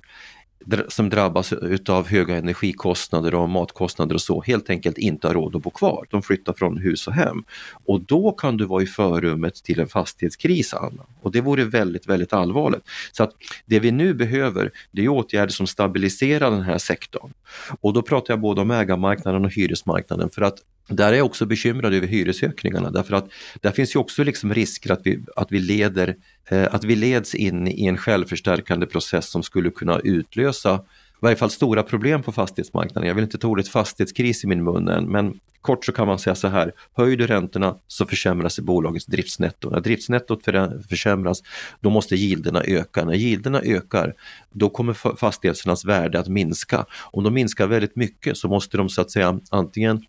som 0.87 1.09
drabbas 1.09 1.53
utav 1.53 2.07
höga 2.07 2.37
energikostnader 2.37 3.35
och 3.35 3.49
matkostnader 3.49 4.15
och 4.15 4.21
så 4.21 4.41
helt 4.41 4.69
enkelt 4.69 4.97
inte 4.97 5.27
har 5.27 5.33
råd 5.33 5.55
att 5.55 5.61
bo 5.61 5.69
kvar. 5.69 6.05
De 6.09 6.21
flyttar 6.21 6.53
från 6.53 6.77
hus 6.77 7.07
och 7.07 7.13
hem. 7.13 7.43
Och 7.85 8.01
då 8.01 8.31
kan 8.31 8.57
du 8.57 8.65
vara 8.65 8.83
i 8.83 8.85
förrummet 8.85 9.55
till 9.55 9.79
en 9.79 9.87
fastighetskris, 9.87 10.73
Anna. 10.73 11.03
Och 11.21 11.31
det 11.31 11.41
vore 11.41 11.63
väldigt, 11.63 12.07
väldigt 12.07 12.33
allvarligt. 12.33 12.83
Så 13.11 13.23
att 13.23 13.31
det 13.65 13.79
vi 13.79 13.91
nu 13.91 14.13
behöver, 14.13 14.71
det 14.91 15.03
är 15.03 15.07
åtgärder 15.07 15.53
som 15.53 15.67
stabiliserar 15.67 16.51
den 16.51 16.61
här 16.61 16.77
sektorn. 16.77 17.33
Och 17.81 17.93
då 17.93 18.01
pratar 18.01 18.33
jag 18.33 18.39
både 18.41 18.61
om 18.61 18.71
ägarmarknaden 18.71 19.45
och 19.45 19.53
hyresmarknaden 19.53 20.29
för 20.29 20.41
att 20.41 20.57
där 20.87 21.13
är 21.13 21.17
jag 21.17 21.25
också 21.25 21.45
bekymrad 21.45 21.93
över 21.93 22.07
hyresökningarna 22.07 22.91
därför 22.91 23.15
att 23.15 23.29
där 23.61 23.71
finns 23.71 23.95
ju 23.95 23.99
också 23.99 24.23
liksom 24.23 24.53
risker 24.53 24.91
att 24.91 25.01
vi, 25.03 25.19
att 25.35 25.51
vi, 25.51 25.59
leder, 25.59 26.15
eh, 26.49 26.67
att 26.71 26.83
vi 26.83 26.95
leds 26.95 27.35
in 27.35 27.67
i 27.67 27.85
en 27.85 27.97
självförstärkande 27.97 28.85
process 28.85 29.29
som 29.29 29.43
skulle 29.43 29.69
kunna 29.69 29.99
utlösa 29.99 30.83
varje 31.23 31.35
fall 31.35 31.49
stora 31.49 31.83
problem 31.83 32.23
på 32.23 32.31
fastighetsmarknaden. 32.31 33.07
Jag 33.07 33.15
vill 33.15 33.23
inte 33.23 33.37
ta 33.37 33.47
ordet 33.47 33.67
fastighetskris 33.67 34.43
i 34.43 34.47
min 34.47 34.63
mun 34.63 34.87
än, 34.87 35.05
men 35.05 35.39
kort 35.63 35.85
så 35.85 35.91
kan 35.91 36.07
man 36.07 36.19
säga 36.19 36.35
så 36.35 36.47
här, 36.47 36.71
höjer 36.93 37.17
du 37.17 37.27
räntorna 37.27 37.75
så 37.87 38.05
försämras 38.05 38.59
bolagets 38.59 39.05
driftsnetto. 39.05 39.69
När 39.69 39.79
driftsnettot 39.79 40.43
försämras, 40.89 41.43
då 41.81 41.89
måste 41.89 42.15
gilderna 42.15 42.63
öka. 42.63 43.05
När 43.05 43.13
gilderna 43.13 43.61
ökar, 43.61 44.13
då 44.51 44.69
kommer 44.69 45.15
fastigheternas 45.15 45.85
värde 45.85 46.19
att 46.19 46.27
minska. 46.27 46.85
Om 47.11 47.23
de 47.23 47.33
minskar 47.33 47.67
väldigt 47.67 47.95
mycket 47.95 48.37
så 48.37 48.47
måste 48.47 48.77
de 48.77 48.89
så 48.89 49.01
att 49.01 49.11
säga 49.11 49.39
antingen 49.49 50.05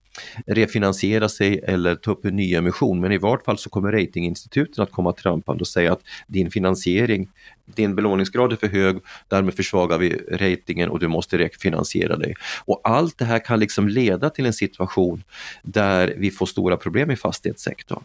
refinansiera 0.46 1.28
sig 1.28 1.58
eller 1.58 1.94
ta 1.94 2.10
upp 2.10 2.24
en 2.24 2.36
ny 2.36 2.54
emission. 2.54 3.00
Men 3.00 3.12
i 3.12 3.18
vart 3.18 3.44
fall 3.44 3.58
så 3.58 3.70
kommer 3.70 3.92
ratinginstituten 3.92 4.84
att 4.84 4.92
komma 4.92 5.12
trampande 5.12 5.60
och 5.60 5.68
säga 5.68 5.92
att 5.92 6.02
din 6.26 6.50
finansiering, 6.50 7.28
din 7.66 7.94
belåningsgrad 7.94 8.52
är 8.52 8.56
för 8.56 8.68
hög, 8.68 8.96
därmed 9.28 9.54
försvagar 9.54 9.98
vi 9.98 10.20
ratingen 10.30 10.90
och 10.90 10.98
du 11.04 11.08
måste 11.08 11.38
refinansiera 11.38 12.16
dig. 12.16 12.34
Och 12.64 12.80
allt 12.84 13.18
det 13.18 13.24
här 13.24 13.38
kan 13.38 13.60
liksom 13.60 13.88
leda 13.88 14.30
till 14.30 14.46
en 14.46 14.52
situation 14.52 15.22
där 15.62 16.14
vi 16.16 16.30
får 16.30 16.46
stora 16.46 16.76
problem 16.76 17.10
i 17.10 17.16
fastighetssektorn. 17.16 18.02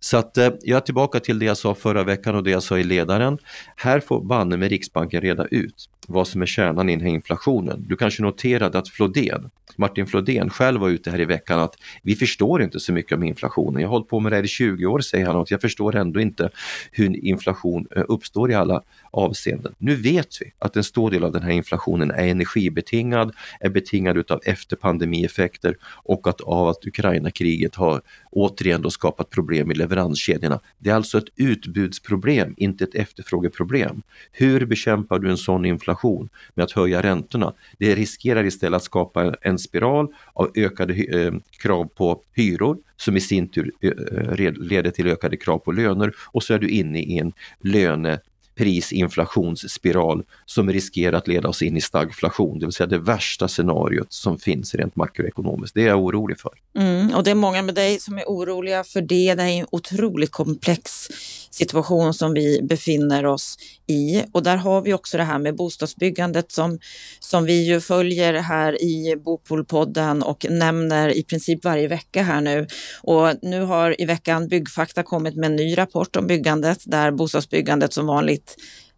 Så 0.00 0.16
att 0.16 0.38
eh, 0.38 0.50
jag 0.62 0.76
är 0.76 0.80
tillbaka 0.80 1.20
till 1.20 1.38
det 1.38 1.46
jag 1.46 1.56
sa 1.56 1.74
förra 1.74 2.04
veckan 2.04 2.34
och 2.34 2.42
det 2.42 2.50
jag 2.50 2.62
sa 2.62 2.78
i 2.78 2.84
ledaren. 2.84 3.38
Här 3.76 4.00
får 4.00 4.24
banne 4.24 4.56
med 4.56 4.70
Riksbanken 4.70 5.20
reda 5.20 5.46
ut 5.46 5.88
vad 6.08 6.28
som 6.28 6.42
är 6.42 6.46
kärnan 6.46 6.88
i 6.88 6.96
den 6.96 7.06
här 7.06 7.14
inflationen. 7.14 7.84
Du 7.88 7.96
kanske 7.96 8.22
noterade 8.22 8.78
att 8.78 8.88
Flodén, 8.88 9.50
Martin 9.78 10.06
Flodén 10.06 10.50
själv 10.50 10.80
var 10.80 10.88
ute 10.88 11.10
här 11.10 11.20
i 11.20 11.24
veckan 11.24 11.60
att 11.60 11.76
vi 12.02 12.16
förstår 12.16 12.62
inte 12.62 12.80
så 12.80 12.92
mycket 12.92 13.12
om 13.12 13.22
inflationen. 13.22 13.80
Jag 13.80 13.88
har 13.88 13.92
hållit 13.92 14.08
på 14.08 14.20
med 14.20 14.32
det 14.32 14.36
här 14.36 14.44
i 14.44 14.48
20 14.48 14.86
år 14.86 15.00
säger 15.00 15.26
han 15.26 15.36
och 15.36 15.50
jag 15.50 15.60
förstår 15.60 15.96
ändå 15.96 16.20
inte 16.20 16.50
hur 16.92 17.24
inflation 17.24 17.86
eh, 17.96 18.04
uppstår 18.08 18.50
i 18.50 18.54
alla 18.54 18.82
avseenden. 19.10 19.74
Nu 19.78 19.96
vet 19.96 20.28
vi 20.40 20.52
att 20.58 20.76
en 20.76 20.84
stor 20.84 21.10
del 21.10 21.24
av 21.24 21.32
den 21.32 21.42
här 21.42 21.50
inflationen 21.50 22.10
är 22.10 22.26
energibetingad, 22.26 23.34
är 23.60 23.68
betingad 23.68 24.16
utav 24.16 24.40
efterpandemieffekter 24.44 25.76
och 26.04 26.28
att 26.28 26.40
av 26.40 26.68
att 26.68 26.86
Ukraina-kriget 26.86 27.74
har 27.74 28.00
återigen 28.30 28.82
då 28.82 28.90
skapat 28.90 29.30
problem 29.30 29.70
i 29.70 29.74
leveranskedjorna. 29.74 30.60
Det 30.78 30.90
är 30.90 30.94
alltså 30.94 31.18
ett 31.18 31.28
utbudsproblem, 31.36 32.54
inte 32.56 32.84
ett 32.84 32.94
efterfrågeproblem. 32.94 34.02
Hur 34.32 34.66
bekämpar 34.66 35.18
du 35.18 35.30
en 35.30 35.36
sån 35.36 35.64
inflation 35.64 36.28
med 36.54 36.64
att 36.64 36.72
höja 36.72 37.02
räntorna? 37.02 37.52
Det 37.78 37.94
riskerar 37.94 38.44
istället 38.44 38.76
att 38.76 38.84
skapa 38.84 39.34
en 39.42 39.58
spiral 39.66 40.08
av 40.32 40.50
ökade 40.54 40.94
eh, 40.94 41.32
krav 41.62 41.84
på 41.84 42.22
hyror 42.36 42.78
som 42.96 43.16
i 43.16 43.20
sin 43.20 43.48
tur 43.48 43.72
eh, 43.80 44.52
leder 44.52 44.90
till 44.90 45.06
ökade 45.06 45.36
krav 45.36 45.58
på 45.58 45.72
löner 45.72 46.12
och 46.32 46.42
så 46.42 46.54
är 46.54 46.58
du 46.58 46.68
inne 46.68 47.00
i 47.00 47.18
en 47.18 47.32
löne 47.60 48.18
prisinflationsspiral 48.56 50.22
som 50.46 50.72
riskerar 50.72 51.16
att 51.16 51.28
leda 51.28 51.48
oss 51.48 51.62
in 51.62 51.76
i 51.76 51.80
stagflation, 51.80 52.58
det 52.58 52.66
vill 52.66 52.72
säga 52.72 52.86
det 52.86 52.98
värsta 52.98 53.48
scenariot 53.48 54.12
som 54.12 54.38
finns 54.38 54.74
rent 54.74 54.96
makroekonomiskt. 54.96 55.74
Det 55.74 55.82
är 55.82 55.86
jag 55.86 56.00
orolig 56.04 56.40
för. 56.40 56.52
Mm, 56.78 57.14
och 57.14 57.24
det 57.24 57.30
är 57.30 57.34
många 57.34 57.62
med 57.62 57.74
dig 57.74 58.00
som 58.00 58.18
är 58.18 58.24
oroliga 58.24 58.84
för 58.84 59.00
det. 59.00 59.34
Det 59.34 59.42
är 59.42 59.48
en 59.48 59.66
otroligt 59.70 60.30
komplex 60.30 61.08
situation 61.50 62.14
som 62.14 62.34
vi 62.34 62.62
befinner 62.62 63.26
oss 63.26 63.56
i. 63.86 64.22
Och 64.32 64.42
där 64.42 64.56
har 64.56 64.80
vi 64.80 64.94
också 64.94 65.16
det 65.16 65.24
här 65.24 65.38
med 65.38 65.56
bostadsbyggandet 65.56 66.52
som, 66.52 66.78
som 67.20 67.44
vi 67.44 67.66
ju 67.66 67.80
följer 67.80 68.34
här 68.34 68.82
i 68.82 69.16
Bopolpodden 69.16 70.22
och 70.22 70.46
nämner 70.50 71.16
i 71.16 71.22
princip 71.22 71.64
varje 71.64 71.88
vecka 71.88 72.22
här 72.22 72.40
nu. 72.40 72.66
Och 73.02 73.34
nu 73.42 73.60
har 73.60 74.00
i 74.00 74.04
veckan 74.04 74.48
Byggfakta 74.48 75.02
kommit 75.02 75.36
med 75.36 75.50
en 75.50 75.56
ny 75.56 75.78
rapport 75.78 76.16
om 76.16 76.26
byggandet 76.26 76.78
där 76.84 77.10
bostadsbyggandet 77.10 77.92
som 77.92 78.06
vanligt 78.06 78.45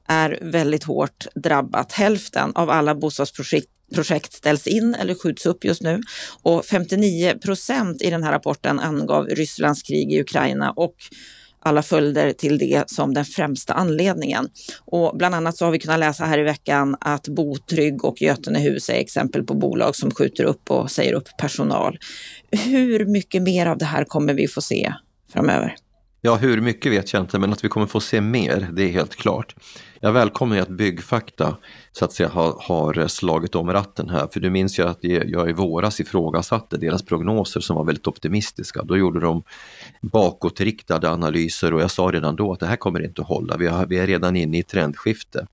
är 0.09 0.38
väldigt 0.43 0.85
hårt 0.85 1.26
drabbat. 1.35 1.93
Hälften 1.93 2.52
av 2.55 2.71
alla 2.71 2.95
bostadsprojekt 2.95 3.69
projekt 3.95 4.33
ställs 4.33 4.67
in 4.67 4.95
eller 4.95 5.14
skjuts 5.14 5.47
upp 5.47 5.64
just 5.64 5.83
nu. 5.83 6.00
Och 6.43 6.64
59 6.64 7.35
procent 7.38 8.02
i 8.02 8.11
den 8.11 8.23
här 8.23 8.33
rapporten 8.33 8.81
angav 8.81 9.26
Rysslands 9.26 9.83
krig 9.83 10.12
i 10.12 10.21
Ukraina 10.21 10.71
och 10.71 10.95
alla 11.61 11.83
följder 11.83 12.33
till 12.33 12.59
det 12.59 12.90
som 12.90 13.14
den 13.14 13.25
främsta 13.25 13.73
anledningen. 13.73 14.49
Och 14.85 15.17
bland 15.17 15.35
annat 15.35 15.57
så 15.57 15.64
har 15.64 15.73
vi 15.73 15.78
kunnat 15.78 16.00
läsa 16.00 16.25
här 16.25 16.38
i 16.38 16.43
veckan 16.43 16.97
att 17.00 17.28
Botrygg 17.28 18.05
och 18.05 18.23
Götenehus 18.23 18.88
är 18.88 18.95
exempel 18.95 19.43
på 19.43 19.55
bolag 19.55 19.97
som 19.97 20.11
skjuter 20.11 20.45
upp 20.45 20.71
och 20.71 20.90
säger 20.90 21.12
upp 21.12 21.28
personal. 21.38 21.99
Hur 22.50 23.07
mycket 23.07 23.43
mer 23.43 23.67
av 23.67 23.78
det 23.78 23.85
här 23.85 24.05
kommer 24.05 24.35
vi 24.35 24.49
få 24.49 24.61
se 24.61 24.93
framöver? 25.33 25.76
Ja, 26.21 26.37
hur 26.37 26.61
mycket 26.61 26.93
vet 26.93 27.13
jag 27.13 27.23
inte, 27.23 27.39
men 27.39 27.53
att 27.53 27.65
vi 27.65 27.69
kommer 27.69 27.87
få 27.87 28.01
se 28.01 28.21
mer, 28.21 28.69
det 28.73 28.83
är 28.83 28.89
helt 28.89 29.17
klart. 29.17 29.55
Jag 30.01 30.13
välkomnar 30.13 30.57
ju 30.57 30.63
att 30.63 30.69
Byggfakta 30.69 31.57
så 31.93 32.05
att 32.05 32.13
säga 32.13 32.29
har, 32.29 32.57
har, 32.61 33.09
slagit 33.09 33.55
om 33.55 33.73
ratten 33.73 34.11
här, 34.11 34.29
för 34.33 34.41
du 34.41 34.51
minns 34.51 34.79
ju 34.79 34.89
att 34.89 34.99
jag 35.03 35.51
i 35.51 35.53
våras 35.53 36.01
ifrågasatte 36.01 36.77
deras 36.77 37.03
prognoser 37.03 37.61
som 37.61 37.77
var 37.77 37.85
väldigt 37.85 38.07
optimistiska. 38.07 38.83
Då 38.83 38.97
gjorde 38.97 39.21
de 39.21 39.43
bakåtriktade 40.01 41.11
analyser 41.11 41.75
och 41.75 41.81
jag 41.81 41.91
sa 41.91 42.03
redan 42.03 42.37
då 42.37 42.53
att 42.53 42.61
det 42.61 42.67
här 42.67 42.77
kommer 42.77 43.05
inte 43.05 43.23
att 43.23 43.29
hålla. 43.29 43.57
Vi, 43.57 43.67
har, 43.67 43.87
vi 43.87 43.99
är 43.99 44.07
redan 44.07 44.37
inne 44.37 44.57
i 44.57 44.61
ett 44.61 44.69
trendskifte. 44.69 45.47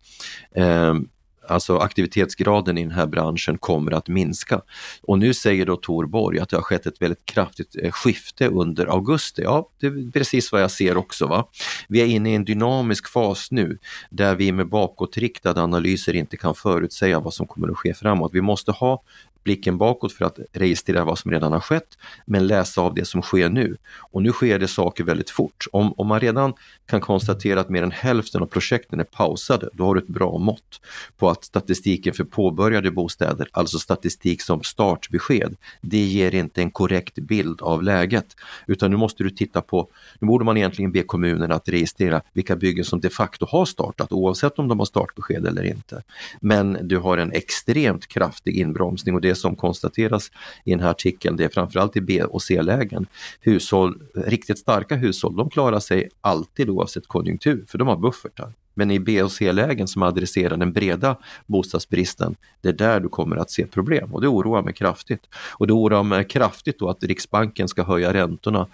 Ehm, 0.55 1.07
alltså 1.47 1.77
aktivitetsgraden 1.77 2.77
i 2.77 2.81
den 2.81 2.91
här 2.91 3.05
branschen 3.05 3.57
kommer 3.57 3.91
att 3.91 4.07
minska. 4.07 4.61
Och 5.03 5.19
nu 5.19 5.33
säger 5.33 5.65
då 5.65 5.75
Tor 5.75 6.05
Borg 6.05 6.39
att 6.39 6.49
det 6.49 6.57
har 6.57 6.63
skett 6.63 6.85
ett 6.85 7.01
väldigt 7.01 7.25
kraftigt 7.25 7.75
eh, 7.83 7.91
skifte 7.91 8.47
under 8.47 8.85
augusti. 8.85 9.41
Ja, 9.41 9.69
det 9.79 9.87
är 9.87 10.11
precis 10.11 10.51
vad 10.51 10.61
jag 10.61 10.71
ser 10.71 10.97
också. 10.97 11.27
Va? 11.27 11.49
Vi 11.87 12.01
är 12.01 12.05
inne 12.05 12.31
i 12.31 12.35
en 12.35 12.45
dynamisk 12.45 13.07
fas 13.07 13.51
nu 13.51 13.77
där 14.09 14.35
vi 14.35 14.51
med 14.51 14.69
bakåtriktade 14.69 15.61
analyser 15.61 16.15
inte 16.15 16.37
kan 16.37 16.55
förutsäga 16.55 17.19
vad 17.19 17.33
som 17.33 17.47
kommer 17.47 17.67
att 17.67 17.77
ske 17.77 17.93
framåt. 17.93 18.31
Vi 18.33 18.41
måste 18.41 18.71
ha 18.71 19.03
blicken 19.45 19.77
bakåt 19.77 20.13
för 20.13 20.25
att 20.25 20.39
registrera 20.53 21.05
vad 21.05 21.19
som 21.19 21.31
redan 21.31 21.51
har 21.51 21.59
skett, 21.59 21.97
men 22.25 22.47
läsa 22.47 22.81
av 22.81 22.93
det 22.93 23.05
som 23.05 23.21
sker 23.21 23.49
nu. 23.49 23.77
Och 24.11 24.23
nu 24.23 24.31
sker 24.31 24.59
det 24.59 24.67
saker 24.67 25.03
väldigt 25.03 25.29
fort. 25.29 25.65
Om, 25.71 25.93
om 25.97 26.07
man 26.07 26.19
redan 26.19 26.53
kan 26.85 27.01
konstatera 27.01 27.59
att 27.59 27.69
mer 27.69 27.83
än 27.83 27.91
hälften 27.91 28.41
av 28.41 28.45
projekten 28.45 28.99
är 28.99 29.03
pausade, 29.03 29.69
då 29.73 29.85
har 29.85 29.95
du 29.95 30.01
ett 30.01 30.07
bra 30.07 30.37
mått 30.37 30.81
på 31.17 31.29
att 31.29 31.43
statistiken 31.43 32.13
för 32.13 32.23
påbörjade 32.23 32.91
bostäder, 32.91 33.47
alltså 33.51 33.79
statistik 33.79 34.41
som 34.41 34.63
startbesked, 34.63 35.55
det 35.81 35.97
ger 35.97 36.35
inte 36.35 36.61
en 36.61 36.71
korrekt 36.71 37.15
bild 37.15 37.61
av 37.61 37.83
läget. 37.83 38.35
Utan 38.67 38.91
nu 38.91 38.97
måste 38.97 39.23
du 39.23 39.29
titta 39.29 39.61
på, 39.61 39.89
nu 40.19 40.27
borde 40.27 40.45
man 40.45 40.57
egentligen 40.57 40.91
be 40.91 41.03
kommunerna 41.03 41.55
att 41.55 41.69
registrera 41.69 42.21
vilka 42.33 42.55
byggen 42.55 42.85
som 42.85 42.99
de 42.99 43.09
facto 43.09 43.45
har 43.49 43.65
startat, 43.65 44.11
oavsett 44.11 44.59
om 44.59 44.67
de 44.67 44.79
har 44.79 44.85
startbesked 44.85 45.45
eller 45.45 45.63
inte. 45.63 46.03
Men 46.41 46.77
du 46.81 46.97
har 46.97 47.17
en 47.17 47.31
extremt 47.31 48.07
kraftig 48.07 48.57
inbromsning 48.57 49.15
och 49.15 49.21
det 49.21 49.34
som 49.35 49.55
konstateras 49.55 50.31
i 50.63 50.71
den 50.71 50.79
här 50.79 50.89
artikeln, 50.89 51.37
det 51.37 51.43
är 51.43 51.49
framförallt 51.49 51.95
i 51.95 52.01
B 52.01 52.23
och 52.23 52.41
C-lägen. 52.41 53.07
Hushåll, 53.41 54.01
riktigt 54.15 54.59
starka 54.59 54.95
hushåll, 54.95 55.35
de 55.35 55.49
klarar 55.49 55.79
sig 55.79 56.09
alltid 56.21 56.69
oavsett 56.69 57.07
konjunktur, 57.07 57.65
för 57.67 57.77
de 57.77 57.87
har 57.87 57.97
buffertar. 57.97 58.53
Men 58.73 58.91
i 58.91 58.99
B 58.99 59.23
och 59.23 59.31
C-lägen 59.31 59.87
som 59.87 60.03
adresserar 60.03 60.57
den 60.57 60.73
breda 60.73 61.17
bostadsbristen, 61.45 62.35
det 62.61 62.69
är 62.69 62.73
där 62.73 62.99
du 62.99 63.09
kommer 63.09 63.35
att 63.35 63.51
se 63.51 63.67
problem 63.67 64.13
och 64.13 64.21
det 64.21 64.27
oroar 64.27 64.61
mig 64.61 64.73
kraftigt. 64.73 65.21
Och 65.51 65.67
det 65.67 65.73
oroar 65.73 66.03
mig 66.03 66.27
kraftigt 66.27 66.79
då 66.79 66.89
att 66.89 67.03
Riksbanken 67.03 67.67
ska 67.67 67.83
höja 67.83 68.13
räntorna 68.13 68.67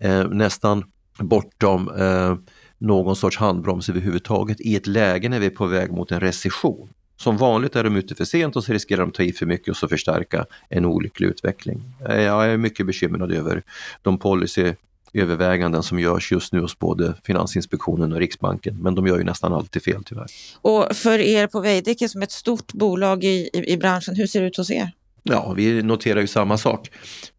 eh, 0.00 0.28
nästan 0.28 0.84
bortom 1.18 1.88
eh, 1.88 2.36
någon 2.78 3.16
sorts 3.16 3.38
handbroms 3.38 3.88
överhuvudtaget 3.88 4.60
i 4.60 4.76
ett 4.76 4.86
läge 4.86 5.28
när 5.28 5.40
vi 5.40 5.46
är 5.46 5.50
på 5.50 5.66
väg 5.66 5.92
mot 5.92 6.12
en 6.12 6.20
recession. 6.20 6.88
Som 7.24 7.36
vanligt 7.36 7.76
är 7.76 7.84
de 7.84 7.96
ute 7.96 8.14
för 8.14 8.24
sent 8.24 8.56
och 8.56 8.64
så 8.64 8.72
riskerar 8.72 9.00
de 9.00 9.08
att 9.08 9.14
ta 9.14 9.22
i 9.22 9.32
för 9.32 9.46
mycket 9.46 9.68
och 9.68 9.76
så 9.76 9.88
förstärka 9.88 10.46
en 10.68 10.84
olycklig 10.84 11.28
utveckling. 11.28 11.82
Eh, 12.08 12.20
jag 12.20 12.46
är 12.46 12.56
mycket 12.56 12.86
bekymrad 12.86 13.32
över 13.32 13.62
de 14.02 14.18
policyöverväganden 14.18 15.82
som 15.82 15.98
görs 15.98 16.32
just 16.32 16.52
nu 16.52 16.60
hos 16.60 16.78
både 16.78 17.14
Finansinspektionen 17.24 18.12
och 18.12 18.18
Riksbanken, 18.18 18.82
men 18.82 18.94
de 18.94 19.06
gör 19.06 19.18
ju 19.18 19.24
nästan 19.24 19.52
alltid 19.52 19.82
fel 19.82 20.04
tyvärr. 20.04 20.26
Och 20.60 20.96
för 20.96 21.18
er 21.18 21.46
på 21.46 21.60
Veidekke 21.60 22.08
som 22.08 22.22
ett 22.22 22.32
stort 22.32 22.72
bolag 22.72 23.24
i, 23.24 23.50
i, 23.52 23.72
i 23.72 23.76
branschen, 23.76 24.16
hur 24.16 24.26
ser 24.26 24.40
det 24.40 24.46
ut 24.46 24.56
hos 24.56 24.70
er? 24.70 24.92
Ja, 25.22 25.52
vi 25.56 25.82
noterar 25.82 26.20
ju 26.20 26.26
samma 26.26 26.58
sak. 26.58 26.90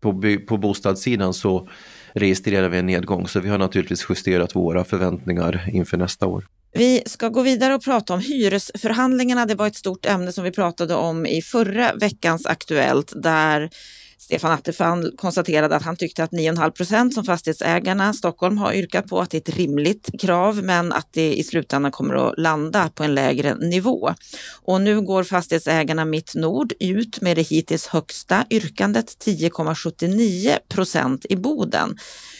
På, 0.01 0.21
på 0.47 0.57
bostadssidan 0.57 1.33
så 1.33 1.69
registrerar 2.13 2.69
vi 2.69 2.77
en 2.77 2.85
nedgång, 2.85 3.27
så 3.27 3.39
vi 3.39 3.49
har 3.49 3.57
naturligtvis 3.57 4.05
justerat 4.09 4.55
våra 4.55 4.83
förväntningar 4.83 5.69
inför 5.73 5.97
nästa 5.97 6.27
år. 6.27 6.45
Vi 6.77 7.03
ska 7.05 7.29
gå 7.29 7.41
vidare 7.41 7.75
och 7.75 7.83
prata 7.83 8.13
om 8.13 8.19
hyresförhandlingarna. 8.19 9.45
Det 9.45 9.55
var 9.55 9.67
ett 9.67 9.75
stort 9.75 10.05
ämne 10.05 10.31
som 10.31 10.43
vi 10.43 10.51
pratade 10.51 10.95
om 10.95 11.25
i 11.25 11.41
förra 11.41 11.93
veckans 11.93 12.45
Aktuellt 12.45 13.13
där 13.15 13.69
Stefan 14.17 14.51
Attefall 14.51 15.11
konstaterade 15.17 15.75
att 15.75 15.83
han 15.83 15.95
tyckte 15.95 16.23
att 16.23 16.31
9,5 16.31 16.71
procent 16.71 17.13
som 17.13 17.23
fastighetsägarna 17.23 18.13
Stockholm 18.13 18.57
har 18.57 18.73
yrkat 18.73 19.07
på 19.07 19.19
att 19.19 19.29
det 19.29 19.37
är 19.37 19.51
ett 19.51 19.57
rimligt 19.57 20.21
krav 20.21 20.63
men 20.63 20.93
att 20.93 21.07
det 21.13 21.35
i 21.35 21.43
slutändan 21.43 21.91
kommer 21.91 22.15
att 22.15 22.33
landa 22.37 22.89
på 22.89 23.03
en 23.03 23.15
lägre 23.15 23.55
nivå. 23.55 24.13
Och 24.61 24.81
nu 24.81 25.01
går 25.01 25.23
fastighetsägarna 25.23 26.05
Mitt 26.05 26.35
Nord 26.35 26.73
ut 26.79 27.21
med 27.21 27.37
det 27.37 27.41
hittills 27.41 27.87
högsta 27.87 28.45
yrkandet 28.49 29.25
10,79 29.25 30.57
procent 30.69 31.25
i 31.29 31.35
Boden. 31.35 31.97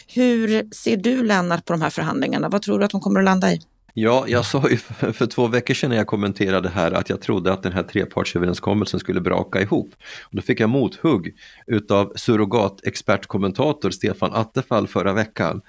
Hur 0.07 0.73
ser 0.73 0.97
du 0.97 1.23
Lennart 1.23 1.65
på 1.65 1.73
de 1.73 1.81
här 1.81 1.89
förhandlingarna? 1.89 2.49
Vad 2.49 2.61
tror 2.61 2.79
du 2.79 2.85
att 2.85 2.91
de 2.91 3.01
kommer 3.01 3.19
att 3.19 3.25
landa 3.25 3.53
i? 3.53 3.61
Ja, 3.97 4.25
jag 4.27 4.45
sa 4.45 4.69
ju 4.69 4.77
för 5.13 5.25
två 5.25 5.47
veckor 5.47 5.73
sedan 5.73 5.89
när 5.89 5.97
jag 5.97 6.07
kommenterade 6.07 6.69
här 6.69 6.91
att 6.91 7.09
jag 7.09 7.21
trodde 7.21 7.53
att 7.53 7.63
den 7.63 7.71
här 7.71 7.83
trepartsöverenskommelsen 7.83 8.99
skulle 8.99 9.21
braka 9.21 9.61
ihop. 9.61 9.93
Och 10.23 10.35
då 10.35 10.41
fick 10.41 10.59
jag 10.59 10.69
mothugg 10.69 11.33
utav 11.67 12.13
surrogatexpertkommentator 12.15 13.89
Stefan 13.89 14.33
Attefall 14.33 14.87
förra 14.87 15.13
veckan. 15.13 15.61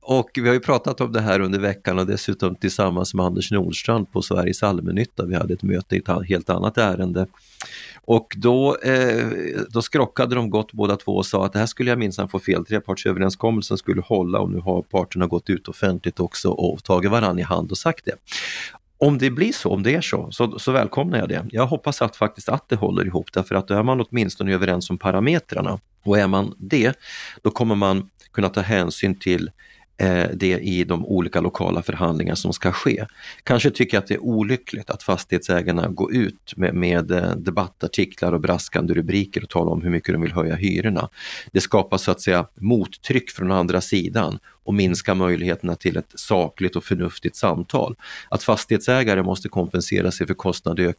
Och 0.00 0.30
vi 0.34 0.46
har 0.46 0.54
ju 0.54 0.60
pratat 0.60 1.00
om 1.00 1.12
det 1.12 1.20
här 1.20 1.40
under 1.40 1.58
veckan 1.58 1.98
och 1.98 2.06
dessutom 2.06 2.56
tillsammans 2.56 3.14
med 3.14 3.26
Anders 3.26 3.50
Nordstrand 3.50 4.12
på 4.12 4.22
Sveriges 4.22 4.62
Allmännytta. 4.62 5.24
Vi 5.24 5.34
hade 5.34 5.54
ett 5.54 5.62
möte 5.62 5.96
i 5.96 5.98
ett 5.98 6.28
helt 6.28 6.50
annat 6.50 6.78
ärende. 6.78 7.26
Och 8.02 8.34
då, 8.36 8.76
eh, 8.76 9.26
då 9.70 9.82
skrockade 9.82 10.34
de 10.34 10.50
gott 10.50 10.72
båda 10.72 10.96
två 10.96 11.16
och 11.16 11.26
sa 11.26 11.46
att 11.46 11.52
det 11.52 11.58
här 11.58 11.66
skulle 11.66 11.90
jag 11.90 11.98
minsann 11.98 12.28
få 12.28 12.38
fel, 12.38 12.66
trepartsöverenskommelsen 12.66 13.78
skulle 13.78 14.00
hålla 14.00 14.38
och 14.38 14.50
nu 14.50 14.58
har 14.58 14.82
parterna 14.82 15.26
gått 15.26 15.50
ut 15.50 15.68
offentligt 15.68 16.20
också 16.20 16.50
och 16.50 16.84
tagit 16.84 17.10
varann 17.10 17.38
i 17.38 17.42
hand 17.42 17.70
och 17.70 17.78
sagt 17.78 18.04
det. 18.04 18.14
Om 19.00 19.18
det 19.18 19.30
blir 19.30 19.52
så, 19.52 19.70
om 19.70 19.82
det 19.82 19.94
är 19.94 20.00
så, 20.00 20.28
så, 20.30 20.58
så 20.58 20.72
välkomnar 20.72 21.18
jag 21.18 21.28
det. 21.28 21.46
Jag 21.50 21.66
hoppas 21.66 22.02
att 22.02 22.16
faktiskt 22.16 22.48
att 22.48 22.68
det 22.68 22.76
håller 22.76 23.06
ihop 23.06 23.32
därför 23.32 23.54
att 23.54 23.68
då 23.68 23.74
är 23.74 23.82
man 23.82 24.00
åtminstone 24.00 24.54
överens 24.54 24.90
om 24.90 24.98
parametrarna. 24.98 25.78
Och 26.04 26.18
är 26.18 26.26
man 26.26 26.54
det, 26.58 26.98
då 27.42 27.50
kommer 27.50 27.74
man 27.74 28.10
kunna 28.32 28.48
ta 28.48 28.60
hänsyn 28.60 29.18
till 29.18 29.50
Eh, 30.00 30.26
det 30.34 30.58
i 30.58 30.84
de 30.84 31.06
olika 31.06 31.40
lokala 31.40 31.82
förhandlingar 31.82 32.34
som 32.34 32.52
ska 32.52 32.72
ske. 32.72 33.06
Kanske 33.42 33.70
tycker 33.70 33.96
jag 33.96 34.02
att 34.02 34.08
det 34.08 34.14
är 34.14 34.22
olyckligt 34.22 34.90
att 34.90 35.02
fastighetsägarna 35.02 35.88
går 35.88 36.14
ut 36.14 36.52
med, 36.56 36.74
med 36.74 37.10
eh, 37.10 37.30
debattartiklar 37.36 38.32
och 38.32 38.40
braskande 38.40 38.94
rubriker 38.94 39.42
och 39.42 39.48
talar 39.48 39.72
om 39.72 39.82
hur 39.82 39.90
mycket 39.90 40.14
de 40.14 40.22
vill 40.22 40.32
höja 40.32 40.54
hyrorna. 40.54 41.08
Det 41.52 41.60
skapar 41.60 41.98
så 41.98 42.10
att 42.10 42.20
säga 42.20 42.46
mottryck 42.54 43.30
från 43.30 43.52
andra 43.52 43.80
sidan 43.80 44.38
och 44.68 44.74
minska 44.74 45.14
möjligheterna 45.14 45.74
till 45.74 45.96
ett 45.96 46.12
sakligt 46.14 46.76
och 46.76 46.84
förnuftigt 46.84 47.36
samtal. 47.36 47.96
Att 48.28 48.42
fastighetsägare 48.42 49.22
måste 49.22 49.48
kompensera 49.48 50.10
sig 50.10 50.26
för 50.26 50.34
kostnader, 50.34 50.94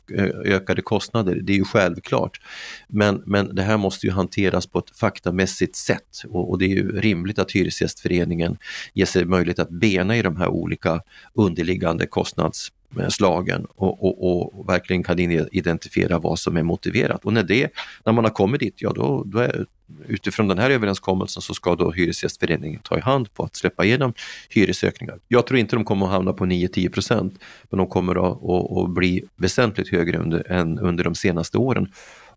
ökade 0.46 0.82
kostnader, 0.82 1.36
det 1.36 1.54
är 1.54 1.58
ju 1.58 1.66
självklart. 1.66 2.42
Men, 2.88 3.24
men 3.26 3.56
det 3.56 3.62
här 3.62 3.78
måste 3.78 4.06
ju 4.06 4.12
hanteras 4.12 4.68
på 4.68 4.80
ett 4.80 4.90
faktamässigt 4.90 5.76
sätt 5.76 6.24
och, 6.30 6.50
och 6.50 6.58
det 6.58 6.66
är 6.66 6.70
ju 6.70 7.02
rimligt 7.02 7.40
att 7.40 7.52
Hyresgästföreningen 7.52 8.58
ger 8.94 9.06
sig 9.06 9.26
möjlighet 9.26 9.60
att 9.60 9.70
bena 9.70 10.18
i 10.18 10.22
de 10.22 10.38
här 10.38 10.48
olika 10.48 11.02
underliggande 11.34 12.06
kostnads 12.08 12.72
slagen 13.10 13.66
och, 13.76 14.04
och, 14.04 14.60
och, 14.60 14.70
verkligen 14.70 15.04
kan 15.04 15.20
identifiera 15.20 16.20
vad 16.20 16.40
som 16.40 16.58
är 16.58 16.64
motiverat. 16.64 17.26
Och 17.26 17.34
när, 17.34 17.44
det, 17.44 17.72
när 18.06 18.14
man 18.14 18.24
har 18.24 18.32
kommit 18.32 18.60
dit, 18.60 18.82
ja 18.82 18.92
då, 18.96 19.24
då 19.26 19.40
är, 19.40 19.66
utifrån 20.08 20.48
den 20.48 20.58
här 20.58 20.70
överenskommelsen 20.70 21.42
så 21.42 21.54
ska 21.54 21.76
då 21.76 21.92
Hyresgästföreningen 21.92 22.82
ta 22.84 22.98
i 22.98 23.02
hand 23.02 23.34
på 23.34 23.44
att 23.44 23.56
släppa 23.56 23.86
igenom 23.86 24.14
hyresökningar. 24.50 25.20
Jag 25.28 25.48
tror 25.48 25.60
inte 25.60 25.76
de 25.76 25.86
kommer 25.86 26.06
att 26.06 26.12
hamna 26.12 26.34
på 26.34 26.46
9-10 26.46 26.90
procent, 26.90 27.40
men 27.70 27.78
de 27.78 27.88
kommer 27.88 28.16
att, 28.16 28.44
att, 28.44 28.78
att, 28.78 28.90
bli 28.90 29.24
väsentligt 29.36 29.90
högre 29.90 30.18
under, 30.18 30.52
än 30.52 30.80
under 30.80 31.04
de 31.04 31.16
senaste 31.16 31.58
åren. 31.58 31.88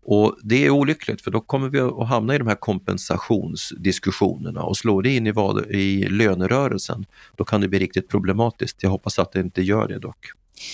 Och 0.05 0.37
det 0.43 0.65
är 0.65 0.69
olyckligt 0.69 1.21
för 1.21 1.31
då 1.31 1.41
kommer 1.41 1.69
vi 1.69 1.79
att 1.79 2.07
hamna 2.07 2.35
i 2.35 2.37
de 2.37 2.47
här 2.47 2.55
kompensationsdiskussionerna 2.55 4.63
och 4.63 4.77
slår 4.77 5.01
det 5.01 5.15
in 5.15 5.27
i, 5.27 5.31
vad, 5.31 5.71
i 5.71 6.07
lönerörelsen, 6.09 7.05
då 7.35 7.43
kan 7.43 7.61
det 7.61 7.67
bli 7.67 7.79
riktigt 7.79 8.09
problematiskt. 8.09 8.83
Jag 8.83 8.89
hoppas 8.89 9.19
att 9.19 9.31
det 9.31 9.39
inte 9.39 9.61
gör 9.61 9.87
det 9.87 9.99
dock. 9.99 10.31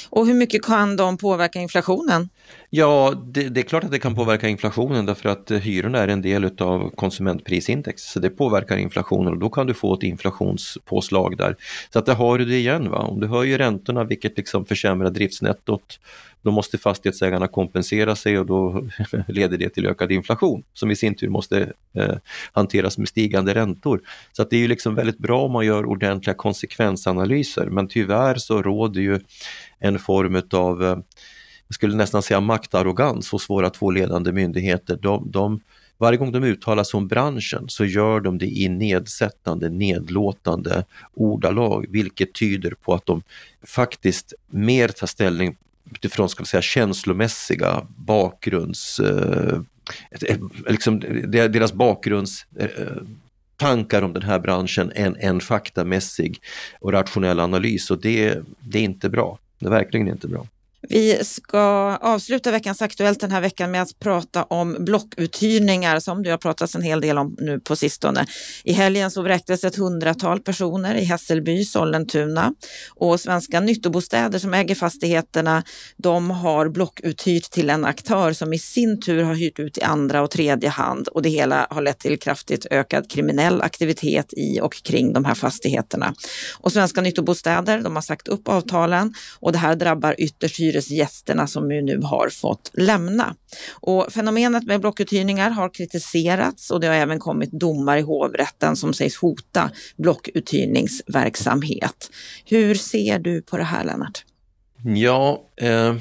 Och 0.09 0.27
hur 0.27 0.33
mycket 0.33 0.63
kan 0.63 0.95
de 0.95 1.17
påverka 1.17 1.59
inflationen? 1.59 2.29
Ja, 2.69 3.23
det, 3.25 3.49
det, 3.49 3.61
är 3.61 3.63
klart 3.63 3.83
att 3.83 3.91
det 3.91 3.99
kan 3.99 4.15
påverka 4.15 4.47
inflationen 4.47 5.05
därför 5.05 5.29
att 5.29 5.51
eh, 5.51 5.57
hyrorna 5.57 5.99
är 5.99 6.07
en 6.07 6.21
del 6.21 6.45
av 6.61 6.89
konsumentprisindex. 6.89 8.01
Så 8.03 8.19
det 8.19 8.29
påverkar 8.29 8.77
inflationen 8.77 9.33
och 9.33 9.39
då 9.39 9.49
kan 9.49 9.67
du 9.67 9.73
få 9.73 9.93
ett 9.93 10.03
inflationspåslag 10.03 11.37
där. 11.37 11.55
Så 11.93 11.99
att 11.99 12.05
där 12.05 12.15
har 12.15 12.37
du 12.37 12.45
det 12.45 12.57
igen. 12.57 12.91
Va? 12.91 12.97
Om 12.97 13.19
du 13.19 13.27
höjer 13.27 13.57
räntorna 13.57 14.03
vilket 14.03 14.37
liksom 14.37 14.65
försämrar 14.65 15.09
driftsnettot, 15.09 15.99
då 16.41 16.52
måste 16.52 16.78
fastighetsägarna 16.78 17.47
kompensera 17.47 18.15
sig 18.15 18.39
och 18.39 18.45
då 18.45 18.88
leder 19.28 19.58
det 19.58 19.69
till 19.69 19.86
ökad 19.86 20.12
inflation 20.12 20.63
som 20.73 20.91
i 20.91 20.95
sin 20.95 21.15
tur 21.15 21.30
måste 21.30 21.73
eh, 21.93 22.15
hanteras 22.52 22.97
med 22.97 23.08
stigande 23.08 23.56
räntor. 23.56 24.02
Så 24.32 24.41
att 24.41 24.49
det 24.49 24.56
är 24.56 24.60
ju 24.60 24.67
liksom 24.67 24.95
väldigt 24.95 25.17
bra 25.17 25.41
om 25.41 25.52
man 25.52 25.65
gör 25.65 25.86
ordentliga 25.86 26.34
konsekvensanalyser 26.34 27.65
men 27.65 27.88
tyvärr 27.88 28.36
så 28.36 28.62
råder 28.62 29.02
ju 29.02 29.19
en 29.80 29.99
form 29.99 30.41
av 30.52 30.84
eh, 30.84 30.97
jag 31.69 31.73
skulle 31.75 31.95
nästan 31.95 32.21
säga 32.21 32.39
maktarrogans 32.39 33.32
hos 33.32 33.49
våra 33.49 33.69
två 33.69 33.91
ledande 33.91 34.32
myndigheter. 34.32 34.99
De, 35.02 35.32
de, 35.32 35.60
varje 35.97 36.17
gång 36.17 36.32
de 36.32 36.43
uttalar 36.43 36.84
sig 36.84 36.97
om 36.97 37.08
branschen 37.08 37.65
så 37.67 37.86
gör 37.86 38.19
de 38.19 38.38
det 38.38 38.45
i 38.45 38.69
nedsättande, 38.69 39.69
nedlåtande 39.69 40.86
ordalag, 41.13 41.86
vilket 41.89 42.34
tyder 42.34 42.71
på 42.71 42.93
att 42.93 43.06
de 43.06 43.21
faktiskt 43.63 44.34
mer 44.47 44.88
tar 44.88 45.08
ställning 45.08 45.58
utifrån 45.91 46.30
ska 46.30 46.43
vi 46.43 46.47
säga, 46.47 46.62
känslomässiga 46.62 47.88
bakgrunds... 47.95 48.99
Eh, 48.99 49.62
liksom, 50.67 50.99
deras 51.30 51.73
bakgrunds... 51.73 52.45
Eh, 52.60 52.67
tankar 53.60 54.02
om 54.02 54.13
den 54.13 54.23
här 54.23 54.39
branschen 54.39 54.91
än 54.95 55.15
en 55.19 55.39
faktamässig 55.41 56.41
och 56.80 56.91
rationell 56.91 57.39
analys 57.39 57.91
och 57.91 58.02
det, 58.02 58.39
det 58.60 58.80
är 58.80 58.84
inte 58.84 59.10
bra. 59.10 59.39
Det 59.60 59.65
är 59.65 59.69
verkligen 59.69 60.08
inte 60.08 60.28
bra. 60.28 60.47
Vi 60.81 61.23
ska 61.23 61.59
avsluta 62.01 62.51
veckans 62.51 62.81
Aktuellt 62.81 63.19
den 63.19 63.31
här 63.31 63.41
veckan 63.41 63.71
med 63.71 63.81
att 63.81 63.99
prata 63.99 64.43
om 64.43 64.77
blockuthyrningar 64.79 65.99
som 65.99 66.23
det 66.23 66.29
har 66.29 66.37
pratats 66.37 66.75
en 66.75 66.81
hel 66.81 67.01
del 67.01 67.17
om 67.17 67.35
nu 67.39 67.59
på 67.59 67.75
sistone. 67.75 68.25
I 68.63 68.73
helgen 68.73 69.11
så 69.11 69.21
vräktes 69.21 69.63
ett 69.63 69.75
hundratal 69.75 70.39
personer 70.39 70.95
i 70.95 71.03
Hässelby, 71.03 71.63
Sollentuna 71.63 72.53
och 72.95 73.19
Svenska 73.19 73.59
Nyttobostäder 73.59 74.39
som 74.39 74.53
äger 74.53 74.75
fastigheterna, 74.75 75.63
de 75.97 76.31
har 76.31 76.69
blockuthyrt 76.69 77.51
till 77.51 77.69
en 77.69 77.85
aktör 77.85 78.33
som 78.33 78.53
i 78.53 78.59
sin 78.59 79.01
tur 79.01 79.23
har 79.23 79.33
hyrt 79.33 79.59
ut 79.59 79.77
i 79.77 79.81
andra 79.81 80.21
och 80.21 80.31
tredje 80.31 80.69
hand 80.69 81.07
och 81.07 81.21
det 81.21 81.29
hela 81.29 81.67
har 81.69 81.81
lett 81.81 81.99
till 81.99 82.19
kraftigt 82.19 82.65
ökad 82.71 83.11
kriminell 83.11 83.61
aktivitet 83.61 84.33
i 84.37 84.59
och 84.61 84.83
kring 84.83 85.13
de 85.13 85.25
här 85.25 85.35
fastigheterna. 85.35 86.13
Och 86.59 86.71
Svenska 86.71 87.01
Nyttobostäder, 87.01 87.81
de 87.81 87.95
har 87.95 88.03
sagt 88.03 88.27
upp 88.27 88.47
avtalen 88.47 89.13
och 89.39 89.51
det 89.51 89.57
här 89.57 89.75
drabbar 89.75 90.15
ytterst 90.17 90.59
hyresgästerna 90.69 91.47
som 91.47 91.71
ju 91.71 91.82
nu 91.82 92.01
har 92.01 92.29
fått 92.29 92.71
lämna. 92.73 93.36
Och 93.71 94.12
fenomenet 94.12 94.63
med 94.63 94.82
blockuthyrningar 94.82 95.49
har 95.49 95.73
kritiserats 95.73 96.71
och 96.71 96.79
det 96.79 96.88
har 96.88 96.95
även 96.95 97.19
kommit 97.19 97.51
domar 97.51 97.97
i 97.97 98.01
hovrätten 98.01 98.75
som 98.75 98.93
sägs 98.93 99.17
hota 99.17 99.71
blockuthyrningsverksamhet. 99.97 102.12
Hur 102.45 102.75
ser 102.75 103.19
du 103.19 103.41
på 103.41 103.58
det 103.58 103.63
här 103.63 103.84
Lennart? 103.84 104.25
Ja, 104.84 105.43
eh, 105.62 105.95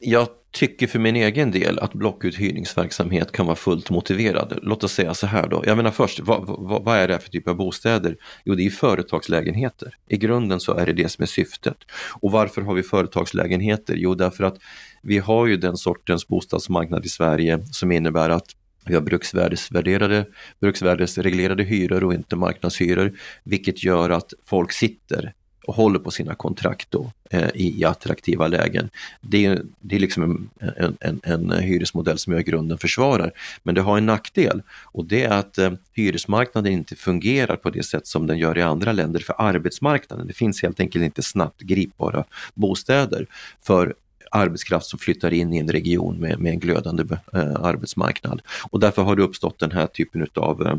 jag 0.00 0.28
tycker 0.54 0.86
för 0.86 0.98
min 0.98 1.16
egen 1.16 1.50
del 1.50 1.78
att 1.78 1.92
blockuthyrningsverksamhet 1.92 3.32
kan 3.32 3.46
vara 3.46 3.56
fullt 3.56 3.90
motiverad. 3.90 4.58
Låt 4.62 4.84
oss 4.84 4.92
säga 4.92 5.14
så 5.14 5.26
här 5.26 5.48
då. 5.48 5.62
Jag 5.66 5.76
menar 5.76 5.90
först, 5.90 6.20
vad, 6.20 6.46
vad, 6.46 6.84
vad, 6.84 6.98
är 6.98 7.08
det 7.08 7.18
för 7.18 7.30
typ 7.30 7.48
av 7.48 7.56
bostäder? 7.56 8.16
Jo, 8.44 8.54
det 8.54 8.66
är 8.66 8.70
företagslägenheter. 8.70 9.96
I 10.08 10.16
grunden 10.16 10.60
så 10.60 10.74
är 10.74 10.86
det 10.86 10.92
det 10.92 11.08
som 11.08 11.22
är 11.22 11.26
syftet. 11.26 11.76
Och 12.20 12.32
varför 12.32 12.62
har 12.62 12.74
vi 12.74 12.82
företagslägenheter? 12.82 13.94
Jo, 13.96 14.14
därför 14.14 14.44
att 14.44 14.56
vi 15.02 15.18
har 15.18 15.46
ju 15.46 15.56
den 15.56 15.76
sortens 15.76 16.28
bostadsmarknad 16.28 17.04
i 17.04 17.08
Sverige 17.08 17.66
som 17.66 17.92
innebär 17.92 18.30
att 18.30 18.46
vi 18.86 18.94
har 18.94 19.02
bruksvärdesvärderade, 19.02 20.26
bruksvärdesreglerade 20.60 21.62
hyror 21.62 22.04
och 22.04 22.14
inte 22.14 22.36
marknadshyror, 22.36 23.18
vilket 23.44 23.84
gör 23.84 24.10
att 24.10 24.32
folk 24.46 24.72
sitter 24.72 25.34
och 25.66 25.74
håller 25.74 25.98
på 25.98 26.10
sina 26.10 26.34
kontrakt 26.34 26.90
då, 26.90 27.12
eh, 27.30 27.48
i, 27.54 27.84
attraktiva 27.84 28.46
lägen. 28.46 28.90
Det 29.20 29.46
är, 29.46 29.62
det 29.80 29.96
är 29.96 30.00
liksom 30.00 30.22
en, 30.22 30.50
en, 30.76 30.96
en, 31.00 31.20
en 31.22 31.62
hyresmodell 31.62 32.18
som 32.18 32.32
jag 32.32 32.40
i 32.40 32.44
grunden 32.44 32.78
försvarar. 32.78 33.32
Men 33.62 33.74
det 33.74 33.80
har 33.80 33.98
en 33.98 34.06
nackdel 34.06 34.62
och 34.84 35.04
det 35.04 35.24
är 35.24 35.30
att 35.30 35.58
eh, 35.58 35.72
hyresmarknaden 35.92 36.72
inte 36.72 36.96
fungerar 36.96 37.56
på 37.56 37.70
det 37.70 37.82
sätt 37.82 38.06
som 38.06 38.26
den 38.26 38.38
gör 38.38 38.58
i 38.58 38.62
andra 38.62 38.92
länder 38.92 39.20
för 39.20 39.34
arbetsmarknaden. 39.38 40.26
Det 40.26 40.32
finns 40.32 40.62
helt 40.62 40.80
enkelt 40.80 41.04
inte 41.04 41.22
snabbt 41.22 41.60
gripbara 41.60 42.24
bostäder 42.54 43.26
för 43.62 43.94
arbetskraft 44.30 44.86
som 44.86 44.98
flyttar 44.98 45.32
in 45.32 45.52
i 45.52 45.58
en 45.58 45.68
region 45.68 46.20
med, 46.20 46.38
med 46.38 46.52
en 46.52 46.58
glödande 46.58 47.04
eh, 47.32 47.54
arbetsmarknad. 47.54 48.42
Och 48.70 48.80
därför 48.80 49.02
har 49.02 49.16
det 49.16 49.22
uppstått 49.22 49.58
den 49.58 49.70
här 49.70 49.86
typen 49.86 50.26
av 50.34 50.66
eh, 50.66 50.76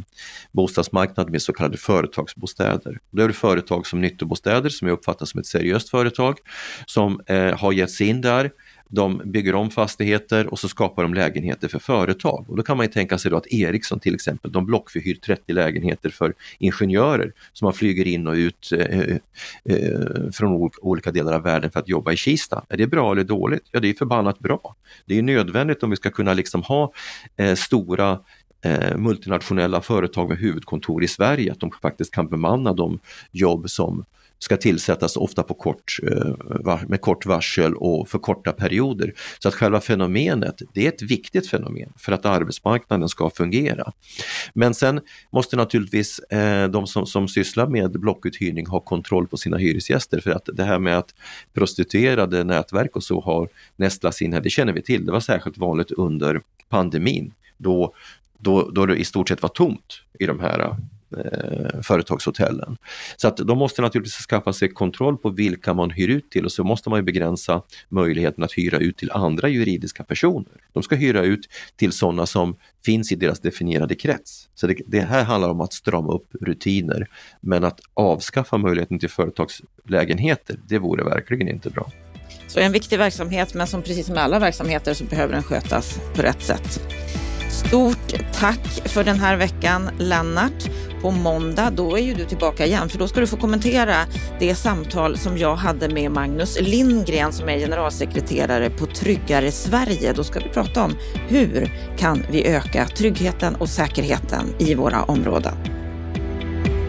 bostadsmarknad 0.51 1.29
med 1.29 1.41
så 1.41 1.53
kallade 1.53 1.77
företagsbostäder. 1.77 2.99
Då 3.11 3.23
är 3.23 3.27
det 3.27 3.33
företag 3.33 3.87
som 3.87 4.01
Nyttobostäder 4.01 4.69
som 4.69 4.87
jag 4.87 4.95
uppfattar 4.95 5.25
som 5.25 5.39
ett 5.39 5.45
seriöst 5.45 5.89
företag 5.89 6.37
som 6.85 7.21
eh, 7.27 7.57
har 7.57 7.71
gett 7.71 7.91
sig 7.91 8.07
in 8.07 8.21
där 8.21 8.51
de 8.89 9.21
bygger 9.25 9.55
om 9.55 9.69
fastigheter 9.69 10.47
och 10.47 10.59
så 10.59 10.67
skapar 10.67 11.03
de 11.03 11.13
lägenheter 11.13 11.67
för 11.67 11.79
företag. 11.79 12.45
Och 12.49 12.57
då 12.57 12.63
kan 12.63 12.77
man 12.77 12.85
ju 12.85 12.91
tänka 12.91 13.17
sig 13.17 13.31
då 13.31 13.37
att 13.37 13.47
Ericsson 13.47 13.99
till 13.99 14.15
exempel, 14.15 14.51
de 14.51 14.65
blockförhyr 14.65 15.15
30 15.15 15.53
lägenheter 15.53 16.09
för 16.09 16.33
ingenjörer 16.59 17.33
som 17.53 17.65
man 17.65 17.73
flyger 17.73 18.07
in 18.07 18.27
och 18.27 18.33
ut 18.33 18.71
eh, 18.71 18.99
eh, 18.99 19.17
eh 19.65 20.31
från 20.33 20.69
olika 20.81 21.11
delar 21.11 21.33
av 21.33 21.41
världen 21.41 21.71
för 21.71 21.79
att 21.79 21.89
jobba 21.89 22.11
i 22.11 22.17
Kista. 22.17 22.65
Är 22.69 22.77
det 22.77 22.87
bra 22.87 23.11
eller 23.11 23.23
dåligt? 23.23 23.63
Ja, 23.71 23.79
det 23.79 23.89
är 23.89 23.93
förbannat 23.93 24.39
bra. 24.39 24.75
Det 25.05 25.17
är 25.17 25.21
nödvändigt 25.21 25.83
om 25.83 25.89
vi 25.89 25.95
ska 25.95 26.09
kunna 26.09 26.33
liksom 26.33 26.63
ha 26.63 26.93
eh, 27.37 27.55
stora 27.55 28.19
eh, 28.65 28.97
multinationella 28.97 29.81
företag 29.81 30.29
med 30.29 30.37
huvudkontor 30.37 31.03
i 31.03 31.07
Sverige, 31.07 31.51
att 31.51 31.59
de 31.59 31.71
faktiskt 31.81 32.13
kan 32.13 32.27
bemanna 32.27 32.73
de 32.73 32.99
jobb 33.31 33.69
som 33.69 34.05
ska 34.39 34.57
tillsättas 34.57 35.17
ofta 35.17 35.43
på 35.43 35.53
kort, 35.53 35.99
eh, 36.03 36.81
med 36.87 37.01
kort 37.01 37.25
varsel 37.25 37.75
och 37.75 38.09
för 38.09 38.19
korta 38.19 38.51
perioder. 38.51 39.13
Så 39.39 39.47
att 39.47 39.53
själva 39.53 39.81
fenomenet, 39.81 40.61
det 40.73 40.85
är 40.85 40.89
ett 40.89 41.01
viktigt 41.01 41.49
fenomen 41.49 41.93
för 41.97 42.11
att 42.11 42.25
arbetsmarknaden 42.25 43.09
ska 43.09 43.29
fungera. 43.29 43.91
Men 44.53 44.73
sen 44.73 45.01
måste 45.31 45.55
naturligtvis 45.55 46.19
eh, 46.19 46.69
de 46.69 46.87
som, 46.87 47.05
som 47.05 47.27
sysslar 47.27 47.67
med 47.67 47.91
blockuthyrning 47.91 48.67
ha 48.67 48.79
kontroll 48.79 49.27
på 49.27 49.37
sina 49.37 49.57
hyresgäster 49.57 50.19
för 50.19 50.31
att 50.31 50.49
det 50.53 50.63
här 50.63 50.79
med 50.79 50.97
att 50.97 51.13
prostituerade 51.53 52.43
nätverk 52.43 52.95
och 52.95 53.03
så 53.03 53.21
har 53.21 53.49
nästlats 53.75 54.21
in 54.21 54.33
här, 54.33 54.41
det 54.41 54.49
känner 54.49 54.73
vi 54.73 54.81
till. 54.81 55.05
Det 55.05 55.11
var 55.11 55.19
särskilt 55.19 55.57
vanligt 55.57 55.91
under 55.91 56.41
pandemin 56.69 57.33
då, 57.57 57.93
då, 58.37 58.69
då 58.69 58.85
det 58.85 58.95
i 58.95 59.05
stort 59.05 59.29
sett 59.29 59.41
var 59.41 59.49
tomt 59.49 60.01
i 60.19 60.25
de 60.25 60.39
här 60.39 60.75
eh, 61.17 61.81
företagshotellen. 61.81 62.77
Så 63.17 63.27
att 63.27 63.37
de 63.37 63.57
måste 63.57 63.81
naturligtvis 63.81 64.25
skaffa 64.27 64.53
sig 64.53 64.69
kontroll 64.69 65.17
på 65.17 65.29
vilka 65.29 65.73
man 65.73 65.89
hyr 65.89 66.09
ut 66.09 66.29
till 66.29 66.45
och 66.45 66.51
så 66.51 66.63
måste 66.63 66.89
man 66.89 66.99
ju 66.99 67.03
begränsa 67.03 67.61
möjligheten 67.89 68.43
att 68.43 68.51
hyra 68.51 68.77
ut 68.77 68.97
till 68.97 69.11
andra 69.11 69.47
juridiska 69.47 70.03
personer. 70.03 70.51
De 70.73 70.83
ska 70.83 70.95
hyra 70.95 71.21
ut 71.21 71.49
till 71.75 71.91
sådana 71.91 72.25
som 72.25 72.55
finns 72.85 73.11
i 73.11 73.15
deras 73.15 73.39
definierade 73.39 73.95
krets. 73.95 74.49
Så 74.55 74.67
det, 74.67 74.77
det 74.87 75.01
här 75.01 75.23
handlar 75.23 75.49
om 75.49 75.61
att 75.61 75.73
strama 75.73 76.13
upp 76.13 76.27
rutiner. 76.41 77.07
Men 77.41 77.63
att 77.63 77.79
avskaffa 77.93 78.57
möjligheten 78.57 78.99
till 78.99 79.09
företagslägenheter, 79.09 80.59
det 80.67 80.79
vore 80.79 81.03
verkligen 81.03 81.47
inte 81.47 81.69
bra. 81.69 81.91
Så 82.47 82.59
en 82.59 82.71
viktig 82.71 82.97
verksamhet, 82.97 83.53
men 83.53 83.67
som 83.67 83.81
precis 83.81 84.05
som 84.05 84.17
alla 84.17 84.39
verksamheter 84.39 84.93
så 84.93 85.03
behöver 85.03 85.33
den 85.33 85.43
skötas 85.43 85.99
på 86.15 86.21
rätt 86.21 86.41
sätt. 86.41 86.81
Stort 87.49 88.13
tack 88.33 88.67
för 88.85 89.03
den 89.03 89.19
här 89.19 89.37
veckan, 89.37 89.89
Lennart. 89.99 90.69
På 91.05 91.11
måndag, 91.11 91.69
då 91.69 91.97
är 91.97 92.01
ju 92.01 92.13
du 92.13 92.25
tillbaka 92.25 92.65
igen, 92.65 92.89
för 92.89 92.99
då 92.99 93.07
ska 93.07 93.19
du 93.19 93.27
få 93.27 93.37
kommentera 93.37 93.95
det 94.39 94.55
samtal 94.55 95.17
som 95.17 95.37
jag 95.37 95.55
hade 95.55 95.89
med 95.89 96.11
Magnus 96.11 96.57
Lindgren 96.61 97.33
som 97.33 97.49
är 97.49 97.57
generalsekreterare 97.59 98.69
på 98.69 98.85
Tryggare 98.85 99.51
Sverige. 99.51 100.13
Då 100.13 100.23
ska 100.23 100.39
vi 100.39 100.49
prata 100.49 100.83
om 100.83 100.95
hur 101.27 101.71
kan 101.97 102.23
vi 102.31 102.47
öka 102.47 102.85
tryggheten 102.85 103.55
och 103.55 103.69
säkerheten 103.69 104.45
i 104.59 104.75
våra 104.75 105.03
områden. 105.03 105.53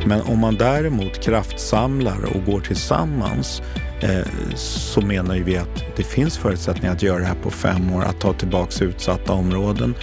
Men 0.06 0.20
om 0.20 0.38
man 0.38 0.54
däremot 0.54 1.20
kraftsamlar 1.20 2.18
och 2.34 2.44
går 2.44 2.60
tillsammans 2.60 3.62
eh, 4.00 4.26
så 4.54 5.00
menar 5.00 5.34
ju 5.34 5.42
vi 5.42 5.56
att 5.56 5.96
det 5.96 6.02
finns 6.02 6.38
förutsättningar 6.38 6.94
att 6.94 7.02
göra 7.02 7.18
det 7.18 7.26
här 7.26 7.42
på 7.42 7.50
fem 7.50 7.92
år, 7.92 8.02
att 8.04 8.20
ta 8.20 8.32
tillbaka 8.32 8.84
utsatta 8.84 9.32
områden 9.32 9.94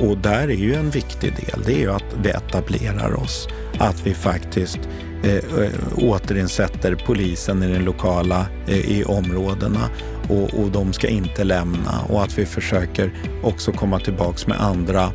och 0.00 0.18
där 0.18 0.48
är 0.48 0.56
ju 0.56 0.74
en 0.74 0.90
viktig 0.90 1.32
del, 1.36 1.62
det 1.66 1.72
är 1.72 1.78
ju 1.78 1.92
att 1.92 2.16
vi 2.22 2.30
etablerar 2.30 3.14
oss. 3.14 3.48
Att 3.78 4.06
vi 4.06 4.14
faktiskt 4.14 4.78
eh, 5.22 5.34
eh, 5.34 5.70
återinsätter 5.96 6.94
polisen 7.06 7.62
i 7.62 7.72
den 7.72 7.84
lokala, 7.84 8.46
eh, 8.66 8.90
i 8.90 9.04
områdena 9.04 9.90
och, 10.28 10.54
och 10.54 10.70
de 10.70 10.92
ska 10.92 11.08
inte 11.08 11.44
lämna 11.44 12.00
och 12.08 12.22
att 12.22 12.38
vi 12.38 12.46
försöker 12.46 13.12
också 13.42 13.72
komma 13.72 14.00
tillbaks 14.00 14.46
med 14.46 14.60
andra 14.60 15.12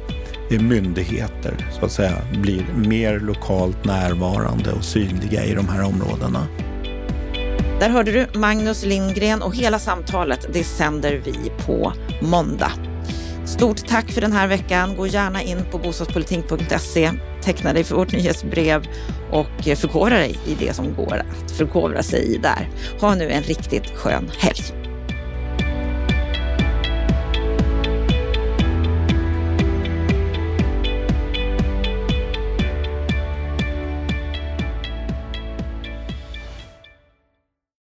eh, 0.52 0.62
myndigheter 0.62 1.70
så 1.80 1.86
att 1.86 1.92
säga 1.92 2.18
blir 2.42 2.66
mer 2.76 3.20
lokalt 3.20 3.86
närvarande 3.86 4.72
och 4.72 4.84
synliga 4.84 5.44
i 5.44 5.54
de 5.54 5.70
här 5.70 5.84
områdena. 5.84 6.48
Där 7.80 7.90
hörde 7.90 8.12
du 8.12 8.40
Magnus 8.40 8.86
Lindgren 8.86 9.42
och 9.42 9.56
hela 9.56 9.80
samtalet 9.80 10.48
det 10.54 10.64
sänder 10.64 11.22
vi 11.26 11.52
på 11.66 11.94
måndag. 12.22 12.89
Stort 13.50 13.88
tack 13.88 14.12
för 14.12 14.22
den 14.22 14.32
här 14.32 14.48
veckan. 14.48 14.96
Gå 14.96 15.08
gärna 15.08 15.42
in 15.42 15.66
på 15.72 15.78
bostadspolitik.se, 15.78 17.12
teckna 17.42 17.74
dig 17.74 17.84
för 17.84 17.96
vårt 17.96 18.12
nyhetsbrev 18.12 18.88
och 19.32 19.64
förkovra 19.64 20.18
dig 20.18 20.40
i 20.48 20.56
det 20.60 20.74
som 20.74 20.96
går 20.96 21.24
att 21.44 21.52
förkovra 21.52 22.04
sig 22.04 22.36
i 22.36 22.38
där. 22.38 22.70
Ha 23.02 23.16
nu 23.16 23.30
en 23.30 23.44
riktigt 23.44 23.88
skön 23.90 24.32
helg. 24.38 24.89